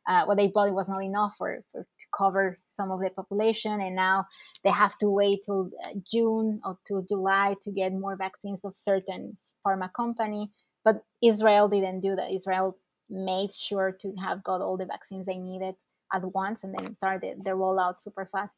uh, 0.08 0.26
what 0.26 0.38
they 0.38 0.50
thought 0.50 0.68
it 0.68 0.74
was 0.74 0.90
not 0.90 1.04
enough 1.04 1.34
for, 1.38 1.64
for 1.72 1.84
to 1.84 2.06
cover 2.18 2.60
some 2.76 2.92
of 2.92 3.02
the 3.02 3.10
population, 3.10 3.80
and 3.82 3.96
now 3.96 4.26
they 4.64 4.72
have 4.72 4.98
to 5.00 5.10
wait 5.10 5.42
till 5.46 5.70
uh, 5.86 5.90
June 6.10 6.62
or 6.66 6.78
till 6.88 7.02
July 7.04 7.56
to 7.62 7.72
get 7.72 7.94
more 7.94 8.16
vaccines 8.16 8.60
of 8.64 8.76
certain 8.76 9.34
pharma 9.66 9.92
company. 9.94 10.52
But 10.86 11.04
Israel 11.22 11.70
didn't 11.70 12.02
do 12.02 12.16
that. 12.16 12.32
Israel 12.32 12.78
made 13.10 13.54
sure 13.54 13.96
to 14.02 14.14
have 14.22 14.44
got 14.44 14.62
all 14.62 14.78
the 14.78 14.86
vaccines 14.86 15.26
they 15.26 15.38
needed 15.38 15.76
at 16.14 16.24
once, 16.34 16.64
and 16.64 16.74
then 16.76 16.96
started 16.96 17.44
the 17.44 17.52
rollout 17.52 18.02
super 18.02 18.26
fast. 18.26 18.56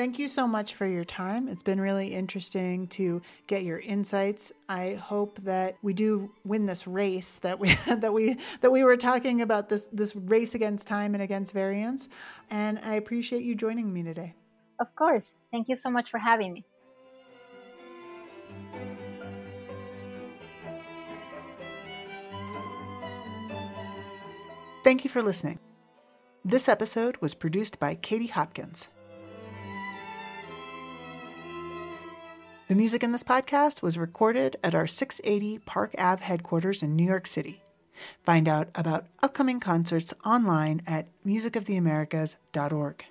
Thank 0.00 0.18
you 0.18 0.28
so 0.28 0.46
much 0.46 0.76
for 0.76 0.86
your 0.86 1.04
time. 1.04 1.46
It's 1.46 1.62
been 1.62 1.78
really 1.78 2.14
interesting 2.14 2.86
to 2.86 3.20
get 3.46 3.64
your 3.64 3.80
insights. 3.80 4.50
I 4.66 4.94
hope 4.94 5.38
that 5.40 5.76
we 5.82 5.92
do 5.92 6.32
win 6.42 6.64
this 6.64 6.86
race 6.86 7.38
that 7.40 7.60
we 7.60 7.74
that 7.86 8.10
we 8.10 8.38
that 8.62 8.72
we 8.72 8.82
were 8.82 8.96
talking 8.96 9.42
about 9.42 9.68
this 9.68 9.88
this 9.92 10.16
race 10.16 10.54
against 10.54 10.86
time 10.86 11.12
and 11.12 11.22
against 11.22 11.52
variance. 11.52 12.08
And 12.48 12.78
I 12.78 12.94
appreciate 12.94 13.42
you 13.42 13.54
joining 13.54 13.92
me 13.92 14.02
today. 14.02 14.32
Of 14.78 14.94
course. 14.96 15.34
Thank 15.50 15.68
you 15.68 15.76
so 15.76 15.90
much 15.90 16.08
for 16.08 16.16
having 16.16 16.54
me. 16.54 16.64
Thank 24.82 25.04
you 25.04 25.10
for 25.10 25.20
listening. 25.22 25.58
This 26.42 26.70
episode 26.70 27.18
was 27.18 27.34
produced 27.34 27.78
by 27.78 27.96
Katie 27.96 28.28
Hopkins. 28.28 28.88
The 32.70 32.76
music 32.76 33.02
in 33.02 33.10
this 33.10 33.24
podcast 33.24 33.82
was 33.82 33.98
recorded 33.98 34.54
at 34.62 34.76
our 34.76 34.86
680 34.86 35.58
Park 35.58 35.92
Ave 35.98 36.22
headquarters 36.22 36.84
in 36.84 36.94
New 36.94 37.04
York 37.04 37.26
City. 37.26 37.64
Find 38.22 38.46
out 38.46 38.68
about 38.76 39.08
upcoming 39.24 39.58
concerts 39.58 40.14
online 40.24 40.80
at 40.86 41.08
musicoftheamericas.org. 41.26 43.04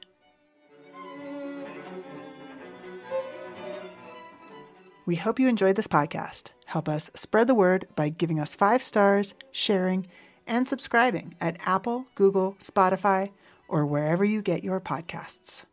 We 5.05 5.17
hope 5.17 5.41
you 5.41 5.49
enjoyed 5.49 5.75
this 5.75 5.87
podcast. 5.87 6.51
Help 6.67 6.87
us 6.87 7.11
spread 7.13 7.47
the 7.47 7.53
word 7.53 7.85
by 7.97 8.07
giving 8.07 8.39
us 8.39 8.55
five 8.55 8.81
stars, 8.81 9.33
sharing, 9.51 10.07
and 10.47 10.69
subscribing 10.69 11.35
at 11.41 11.57
Apple, 11.67 12.05
Google, 12.15 12.55
Spotify, 12.59 13.31
or 13.67 13.85
wherever 13.85 14.23
you 14.23 14.41
get 14.41 14.63
your 14.63 14.79
podcasts. 14.79 15.65